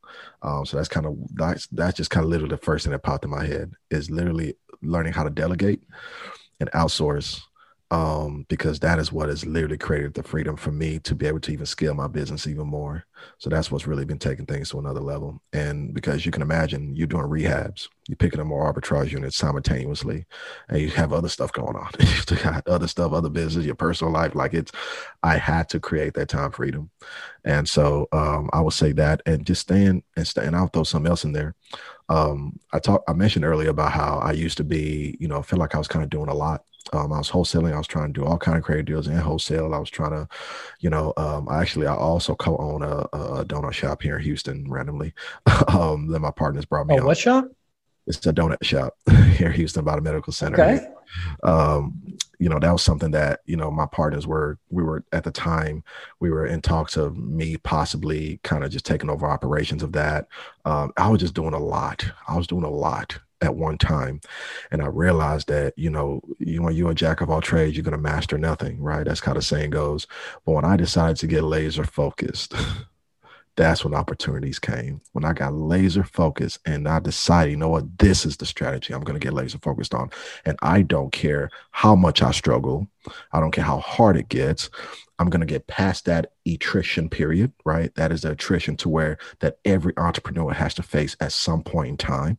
[0.42, 3.02] Um, so that's kind of that's that's just kind of literally the first thing that
[3.02, 5.82] popped in my head is literally learning how to delegate
[6.58, 7.42] and outsource
[7.92, 11.40] um, because that is what has literally created the freedom for me to be able
[11.40, 13.04] to even scale my business even more.
[13.38, 15.42] So that's what's really been taking things to another level.
[15.52, 20.24] And because you can imagine you're doing rehabs, you're picking up more arbitrage units simultaneously,
[20.68, 21.90] and you have other stuff going on.
[21.98, 24.34] you got other stuff, other business, your personal life.
[24.36, 24.70] Like it's,
[25.22, 26.90] I had to create that time freedom.
[27.44, 30.54] And so um, I would say that, and just staying and staying.
[30.54, 31.54] I'll throw something else in there.
[32.10, 35.58] Um, I talked, I mentioned earlier about how I used to be, you know, feel
[35.58, 37.72] like I was kind of doing a lot um, I was wholesaling.
[37.72, 39.74] I was trying to do all kind of crazy deals in wholesale.
[39.74, 40.28] I was trying to,
[40.80, 44.68] you know, um, I actually I also co-own a, a donut shop here in Houston
[44.68, 45.14] randomly.
[45.68, 46.94] um, that my partners brought me.
[46.94, 47.06] Oh, on.
[47.06, 47.44] what shop?
[48.06, 48.94] It's a donut shop
[49.36, 50.60] here in Houston by the medical center.
[50.60, 50.86] Okay.
[51.42, 54.58] Um, you know, that was something that you know my partners were.
[54.70, 55.84] We were at the time
[56.18, 60.26] we were in talks of me possibly kind of just taking over operations of that.
[60.64, 62.10] Um, I was just doing a lot.
[62.26, 64.20] I was doing a lot at one time.
[64.70, 67.84] And I realized that, you know, you, when you're a jack of all trades, you're
[67.84, 69.04] going to master nothing, right?
[69.04, 70.06] That's how the saying goes.
[70.44, 72.54] But when I decided to get laser focused,
[73.60, 75.02] that's when opportunities came.
[75.12, 78.94] When I got laser focused and I decided, you know what, this is the strategy
[78.94, 80.08] I'm going to get laser focused on.
[80.46, 82.88] And I don't care how much I struggle,
[83.32, 84.70] I don't care how hard it gets.
[85.18, 87.94] I'm going to get past that attrition period, right?
[87.96, 91.90] That is the attrition to where that every entrepreneur has to face at some point
[91.90, 92.38] in time,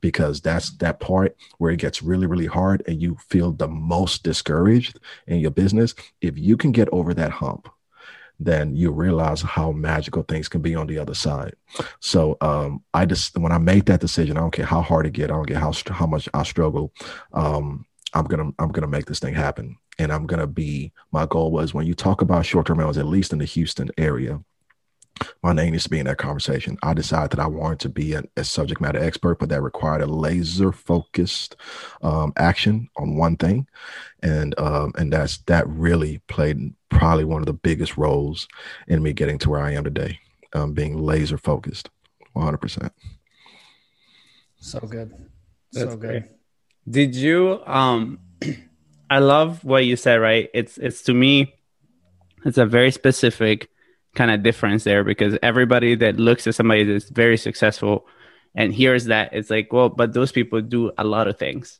[0.00, 4.24] because that's that part where it gets really, really hard and you feel the most
[4.24, 4.98] discouraged
[5.28, 5.94] in your business.
[6.20, 7.68] If you can get over that hump,
[8.38, 11.54] then you realize how magical things can be on the other side.
[12.00, 15.12] So um, I just when I made that decision, I don't care how hard it
[15.12, 16.92] get, I don't care how how much I struggle.
[17.32, 17.84] Um,
[18.14, 21.74] I'm gonna I'm gonna make this thing happen and I'm gonna be my goal was
[21.74, 24.40] when you talk about short-term rentals, at least in the Houston area,
[25.42, 26.76] my name needs to be in that conversation.
[26.82, 30.02] I decided that I wanted to be a, a subject matter expert, but that required
[30.02, 31.56] a laser focused
[32.02, 33.66] um, action on one thing,
[34.22, 38.48] and um, and that's that really played probably one of the biggest roles
[38.86, 40.18] in me getting to where I am today,
[40.52, 41.90] um, being laser focused,
[42.32, 42.92] one hundred percent.
[44.60, 45.10] So good,
[45.72, 46.00] so that's good.
[46.00, 46.24] Great.
[46.88, 47.60] Did you?
[47.66, 48.18] Um,
[49.10, 50.16] I love what you said.
[50.16, 50.50] Right?
[50.52, 51.54] It's it's to me,
[52.44, 53.70] it's a very specific
[54.18, 58.04] kind of difference there because everybody that looks at somebody that's very successful
[58.52, 61.78] and hears that it's like well but those people do a lot of things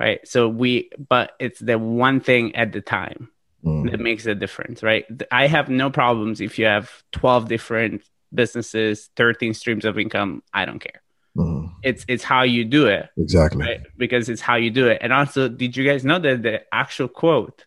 [0.00, 3.28] right so we but it's the one thing at the time
[3.64, 3.88] mm.
[3.88, 8.02] that makes a difference right i have no problems if you have 12 different
[8.34, 11.02] businesses 13 streams of income i don't care
[11.36, 11.70] mm.
[11.84, 13.80] it's it's how you do it exactly right?
[13.96, 17.06] because it's how you do it and also did you guys know that the actual
[17.06, 17.64] quote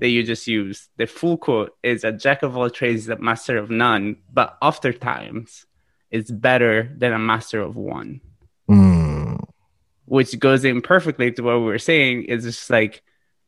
[0.00, 0.88] that you just use.
[0.96, 5.66] The full quote is a jack of all trades, a master of none, but oftentimes
[6.10, 8.20] it's better than a master of one.
[8.68, 9.42] Mm.
[10.04, 13.02] Which goes in perfectly to what we were saying is just like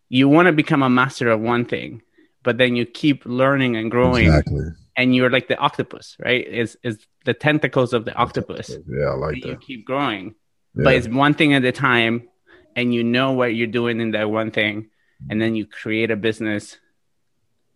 [0.09, 2.03] you want to become a master of one thing,
[2.43, 4.27] but then you keep learning and growing.
[4.27, 4.67] Exactly.
[4.97, 6.45] And you're like the octopus, right?
[6.45, 8.77] Is is the tentacles of the octopus.
[8.89, 9.49] Yeah, I like that.
[9.49, 10.35] You keep growing.
[10.75, 10.85] Yeah.
[10.85, 12.29] But it's one thing at a time
[12.75, 14.89] and you know what you're doing in that one thing
[15.31, 16.79] and then you create a business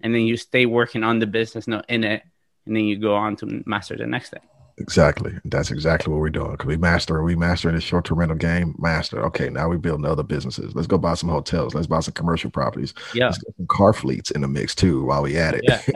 [0.01, 2.23] and then you stay working on the business not in it
[2.67, 4.41] and then you go on to master the next thing.
[4.79, 5.33] Exactly.
[5.45, 6.53] That's exactly what we're doing.
[6.53, 9.25] Because we master we master the short-term rental game master.
[9.27, 10.75] Okay now we're building other businesses.
[10.75, 11.75] Let's go buy some hotels.
[11.75, 12.95] Let's buy some commercial properties.
[13.15, 13.31] Yeah.
[13.31, 15.63] Some car fleets in the mix too while we at it.
[15.65, 15.83] Yeah.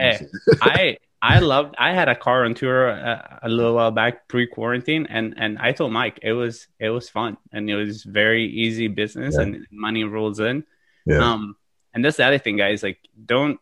[0.61, 4.29] Hey, i i loved i had a car on Turo uh, a little while back
[4.29, 8.45] pre-quarantine and and i told mike it was it was fun and it was very
[8.45, 9.43] easy business yeah.
[9.43, 10.65] and money rolls in
[11.07, 11.33] yeah.
[11.33, 11.57] Um,
[11.95, 12.83] and that's the other thing, guys.
[12.83, 13.59] Like, don't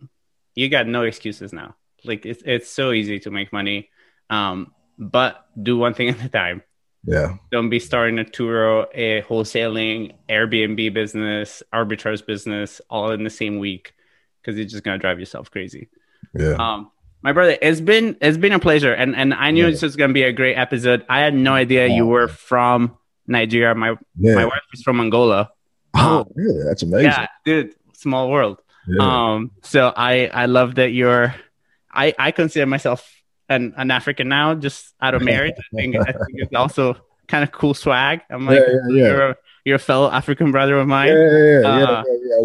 [0.55, 1.77] you got no excuses now?
[2.05, 3.91] Like, it's it's so easy to make money.
[4.31, 6.63] Um, but do one thing at a time.
[7.07, 7.37] Yeah.
[7.53, 13.59] Don't be starting a Turo, a wholesaling, Airbnb business, arbitrage business, all in the same
[13.59, 13.95] week,
[14.41, 15.91] because you're just gonna drive yourself crazy.
[16.35, 16.55] Yeah.
[16.55, 16.91] Um,
[17.23, 19.71] my brother, it's been it's been a pleasure, and and I knew yeah.
[19.71, 21.05] this was gonna be a great episode.
[21.09, 23.75] I had no idea you were from Nigeria.
[23.75, 24.35] My yeah.
[24.35, 25.51] my wife is from Angola.
[25.95, 26.65] Oh, um, really?
[26.65, 27.11] That's amazing.
[27.11, 28.59] Yeah, dude, small world.
[28.87, 29.33] Yeah.
[29.33, 31.35] Um, so I I love that you're.
[31.93, 33.09] I I consider myself
[33.49, 35.55] an an African now, just out of marriage.
[35.59, 36.97] I think I think it's also
[37.29, 38.21] kind of cool swag.
[38.31, 39.07] I'm like, yeah, yeah.
[39.07, 41.09] You're, a, you're a fellow African brother of mine.
[41.09, 41.85] Yeah, yeah, yeah.
[41.85, 42.05] Uh,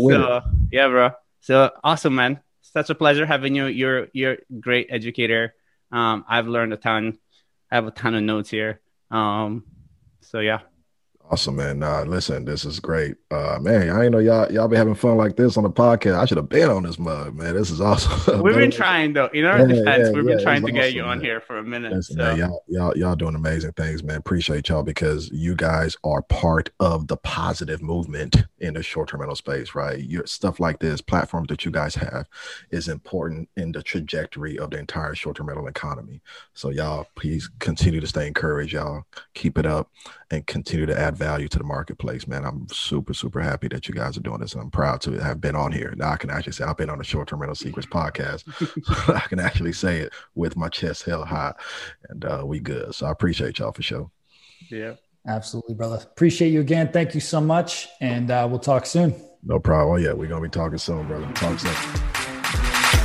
[0.10, 0.42] so
[0.72, 1.12] yeah, bro.
[1.42, 2.40] So awesome, man.
[2.62, 3.66] Such a pleasure having you.
[3.66, 5.56] You're you're a great educator.
[5.92, 7.18] Um, I've learned a ton.
[7.72, 8.80] I have a ton of notes here.
[9.12, 9.66] Um,
[10.22, 10.60] so yeah.
[11.32, 11.78] Awesome, man.
[11.78, 13.16] Nah, listen, this is great.
[13.30, 16.18] Uh man, I ain't know y'all y'all be having fun like this on the podcast.
[16.18, 17.54] I should have been on this mug, man.
[17.54, 18.42] This is awesome.
[18.44, 19.28] We've been trying though.
[19.28, 21.40] In our yeah, defense, yeah, we've yeah, been trying to awesome, get you on here
[21.40, 21.94] for a minute.
[21.94, 22.24] Listen, so.
[22.24, 24.18] man, y'all, y'all, y'all doing amazing things, man.
[24.18, 29.36] Appreciate y'all because you guys are part of the positive movement in the short-term rental
[29.36, 30.00] space, right?
[30.00, 32.28] Your stuff like this, platforms that you guys have
[32.72, 36.22] is important in the trajectory of the entire short-term rental economy.
[36.56, 39.04] So y'all please continue to stay encouraged, y'all.
[39.36, 39.92] Keep it up
[40.32, 42.46] and continue to add value to the marketplace, man.
[42.46, 44.54] I'm super, super happy that you guys are doing this.
[44.54, 45.94] And I'm proud to have been on here.
[45.96, 48.46] Now I can actually say I've been on the short term rental secrets podcast.
[49.14, 51.54] I can actually say it with my chest held high
[52.10, 52.96] and uh, we good.
[52.96, 54.10] So I appreciate y'all for sure.
[54.72, 54.96] Yeah.
[55.28, 55.98] Absolutely, brother.
[56.02, 56.92] Appreciate you again.
[56.92, 57.88] Thank you so much.
[58.02, 59.14] And uh, we'll talk soon.
[59.44, 59.96] No problem.
[59.96, 61.30] Oh, yeah, we're going to be talking soon, brother.
[61.34, 62.29] Talk soon.